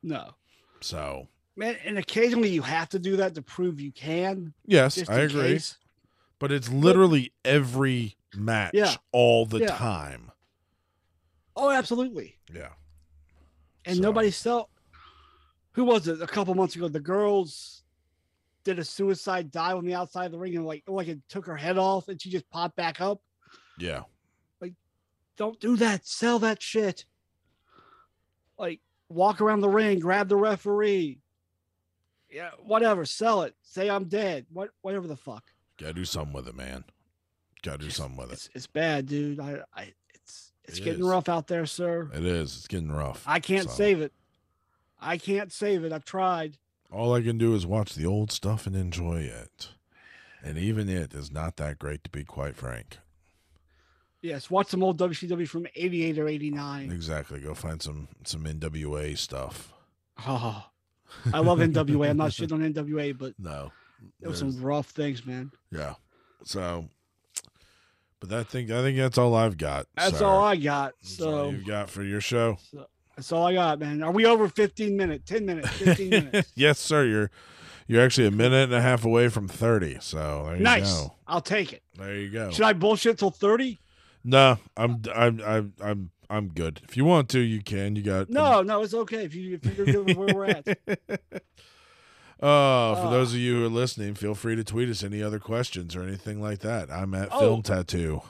No. 0.03 0.35
So 0.81 1.29
Man, 1.57 1.77
and 1.85 1.99
occasionally 1.99 2.51
you 2.51 2.63
have 2.63 2.89
to 2.91 3.01
do 3.01 3.17
that 3.17 3.35
to 3.35 3.43
prove 3.43 3.81
you 3.81 3.91
can. 3.91 4.55
yes, 4.65 4.97
I 5.09 5.21
agree. 5.21 5.43
case. 5.55 5.77
But 6.39 6.53
it's 6.53 6.69
literally 6.69 7.33
every 7.45 8.17
match 8.37 8.75
Yeah. 8.75 8.95
all 9.11 9.45
the 9.45 9.59
Yeah. 9.61 9.77
time. 9.77 10.31
Oh, 11.57 11.71
absolutely. 11.71 12.39
Yeah. 12.53 12.75
And 13.85 13.97
So- 13.97 14.03
nobody 14.03 14.31
saw. 14.31 14.67
Who 15.73 15.85
was 15.85 16.07
it? 16.07 16.23
A 16.23 16.27
couple 16.29 16.55
months 16.55 16.77
ago, 16.77 16.87
the 16.89 17.01
girls 17.01 17.83
did 18.65 18.79
a 18.79 18.85
suicide 18.85 19.51
dive 19.51 19.77
on 19.77 19.85
the 19.85 19.95
outside 19.95 20.27
of 20.27 20.33
the 20.33 20.39
ring 20.39 20.57
and 20.57 20.67
like 20.67 20.83
like 20.87 21.09
it 21.09 21.21
took 21.29 21.47
her 21.47 21.57
head 21.57 21.79
off 21.79 22.09
and 22.09 22.21
she 22.21 22.31
just 22.31 22.49
popped 22.51 22.77
back 22.77 23.01
up. 23.01 23.21
Yeah. 23.79 24.03
Like, 24.61 24.75
don't 25.37 25.59
do 25.61 25.77
that. 25.77 26.07
Sell 26.07 26.39
that 26.41 26.63
shit. 26.63 27.05
Like 28.59 28.81
walk 29.09 29.41
around 29.41 29.61
the 29.61 29.69
ring, 29.69 29.99
grab 30.01 30.29
the 30.29 30.37
referee. 30.37 31.21
Yeah, 32.31 32.51
whatever. 32.63 33.05
Sell 33.07 33.43
it. 33.43 33.55
Say 33.63 33.89
I'm 33.89 34.05
dead. 34.05 34.47
What 34.53 34.71
whatever 34.83 35.07
the 35.07 35.17
fuck. 35.17 35.45
Gotta 35.79 35.95
do 35.95 36.05
something 36.05 36.35
with 36.35 36.49
it, 36.49 36.57
man. 36.57 36.85
Gotta 37.63 37.79
do 37.79 37.91
something 37.91 38.17
with 38.19 38.31
it. 38.31 38.35
It's 38.35 38.51
it's 38.55 38.67
bad, 38.67 39.07
dude. 39.07 39.41
I, 39.41 39.61
I 39.75 39.93
it's 40.13 40.53
it's 40.65 40.79
It 40.79 40.85
getting 40.85 41.01
is. 41.05 41.07
rough 41.09 41.29
out 41.29 41.47
there, 41.47 41.65
sir. 41.67 42.11
It 42.13 42.25
is. 42.25 42.55
It's 42.57 42.67
getting 42.67 42.93
rough. 42.93 43.23
I 43.27 43.41
can't 43.41 43.71
So, 43.71 43.77
save 43.77 44.01
it. 44.03 44.13
I 45.01 45.17
can't 45.17 45.53
save 45.53 45.85
it. 45.85 45.93
I've 45.93 46.05
tried. 46.05 46.59
All 46.91 47.15
I 47.15 47.23
can 47.23 47.37
do 47.39 47.55
is 47.55 47.67
watch 47.67 47.95
the 47.95 48.07
old 48.07 48.33
stuff 48.33 48.67
and 48.67 48.75
enjoy 48.75 49.21
it. 49.21 49.69
And 50.43 50.57
even 50.57 50.89
it 50.89 51.13
is 51.15 51.31
not 51.31 51.57
that 51.57 51.79
great, 51.79 52.05
to 52.05 52.11
be 52.11 52.25
quite 52.25 52.57
frank. 52.57 52.99
Yes, 54.23 54.51
watch 54.51 54.69
some 54.69 54.83
old 54.83 54.99
WCW 54.99 55.49
from 55.49 55.67
'88 55.77 56.19
or 56.19 56.29
'89. 56.29 56.91
Exactly. 56.91 57.41
Go 57.41 57.55
find 57.55 57.81
some 57.81 58.09
some 58.25 58.45
NWA 58.45 59.17
stuff. 59.17 59.73
Oh, 60.27 60.67
I 61.33 61.39
love 61.41 61.59
NWA. 61.59 62.11
I'm 62.11 62.17
not 62.17 62.31
shitting 62.33 62.53
on 62.53 62.73
NWA, 62.73 63.17
but 63.17 63.35
No. 63.39 63.71
there 64.21 64.31
was 64.31 64.39
some 64.39 64.61
rough 64.61 64.89
things, 64.91 65.25
man. 65.25 65.53
Yeah. 65.71 65.95
So, 66.45 66.89
but 68.21 68.29
that 68.31 68.49
thing, 68.49 68.73
I 68.73 68.83
think 68.83 68.97
that's 68.99 69.19
all 69.19 69.35
I've 69.35 69.57
got. 69.57 69.87
That's 69.97 70.19
sir. 70.19 70.25
all 70.25 70.43
I 70.45 70.57
got. 70.57 70.95
That's 71.03 71.21
all 71.21 71.33
So 71.33 71.51
you've 71.51 71.67
got 71.67 71.89
for 71.91 72.03
your 72.03 72.21
show. 72.21 72.59
That's 73.19 73.33
all 73.33 73.47
I 73.47 73.55
got, 73.55 73.81
man. 73.81 74.03
Are 74.03 74.13
we 74.13 74.25
over 74.27 74.49
15 74.49 74.97
minutes? 74.97 75.29
10 75.29 75.45
minutes? 75.45 75.69
15 75.71 76.11
minutes? 76.11 76.53
yes, 76.55 76.79
sir. 76.79 77.05
You're 77.05 77.31
you're 77.89 78.03
actually 78.05 78.27
a 78.29 78.31
minute 78.31 78.65
and 78.65 78.75
a 78.75 78.81
half 78.83 79.05
away 79.05 79.29
from 79.29 79.49
thirty. 79.49 79.97
So 80.01 80.45
there 80.47 80.57
you 80.57 80.63
nice. 80.63 80.93
go. 80.93 81.15
I'll 81.27 81.41
take 81.41 81.73
it. 81.73 81.83
There 81.97 82.15
you 82.15 82.31
go. 82.31 82.51
Should 82.51 82.65
I 82.65 82.75
bullshit 82.75 83.19
till 83.19 83.31
30? 83.31 83.79
No, 84.25 84.59
I'm 84.77 85.03
I'm 85.15 85.41
I'm 85.41 85.73
I'm 85.83 86.11
I'm 86.31 86.49
good. 86.49 86.81
If 86.85 86.97
you 86.97 87.05
want 87.07 87.29
to, 87.31 87.39
you 87.41 87.63
can. 87.63 87.97
You 87.97 88.03
got 88.03 88.29
No, 88.31 88.63
no, 88.63 88.83
it's 88.83 88.93
okay 88.95 89.25
if 89.25 89.35
you 89.35 89.55
if 89.63 89.77
you're 89.79 89.87
good 89.87 90.05
with 90.07 90.17
where 90.17 90.35
we're 90.35 90.45
at. 90.47 90.67
Uh, 92.41 92.95
for 92.95 93.07
Uh. 93.07 93.11
those 93.11 93.33
of 93.35 93.41
you 93.41 93.57
who 93.57 93.65
are 93.67 93.69
listening, 93.69 94.15
feel 94.15 94.33
free 94.35 94.55
to 94.55 94.63
tweet 94.63 94.89
us 94.89 95.03
any 95.03 95.21
other 95.21 95.41
questions 95.41 95.97
or 95.97 96.03
anything 96.05 96.41
like 96.41 96.61
that. 96.61 96.89
I'm 96.89 97.13
at 97.15 97.31
Oh. 97.33 97.41
Film 97.41 97.63
Tattoo. 97.63 98.23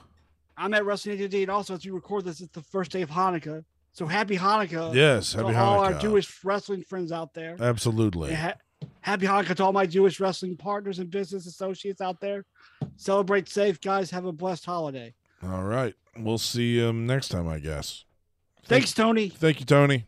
I'm 0.57 0.73
at 0.73 0.87
Wrestling 0.87 1.21
ADD, 1.23 1.35
and 1.35 1.51
also 1.51 1.75
as 1.75 1.85
you 1.85 1.95
record 1.95 2.25
this, 2.25 2.41
it's 2.41 2.53
the 2.55 2.63
first 2.63 2.91
day 2.91 3.03
of 3.03 3.11
Hanukkah. 3.11 3.65
So 3.99 4.07
happy 4.07 4.37
Hanukkah 4.39 4.95
Yes, 4.95 5.33
happy 5.33 5.49
Hanukkah. 5.49 5.57
all 5.57 5.81
our 5.81 5.95
Jewish 5.95 6.45
wrestling 6.45 6.85
friends 6.85 7.11
out 7.11 7.35
there. 7.35 7.57
Absolutely. 7.59 8.33
Ha- 8.33 8.55
happy 9.01 9.27
Hanukkah 9.27 9.57
to 9.57 9.65
all 9.65 9.73
my 9.73 9.87
Jewish 9.87 10.21
wrestling 10.21 10.57
partners 10.57 11.01
and 11.01 11.11
business 11.11 11.49
associates 11.49 12.01
out 12.01 12.21
there. 12.21 12.45
Celebrate 12.97 13.49
safe, 13.49 13.81
guys. 13.81 14.13
Have 14.13 14.25
a 14.25 14.31
blessed 14.31 14.65
holiday. 14.65 15.15
All 15.43 15.65
right. 15.65 15.97
We'll 16.17 16.39
see 16.39 16.77
you 16.77 16.91
um, 16.91 17.09
next 17.09 17.31
time, 17.31 17.49
I 17.49 17.59
guess. 17.59 18.05
Thanks, 18.67 18.93
Tony. 18.93 19.31
Thank 19.31 19.59
you, 19.59 19.67
Tony. 19.67 20.05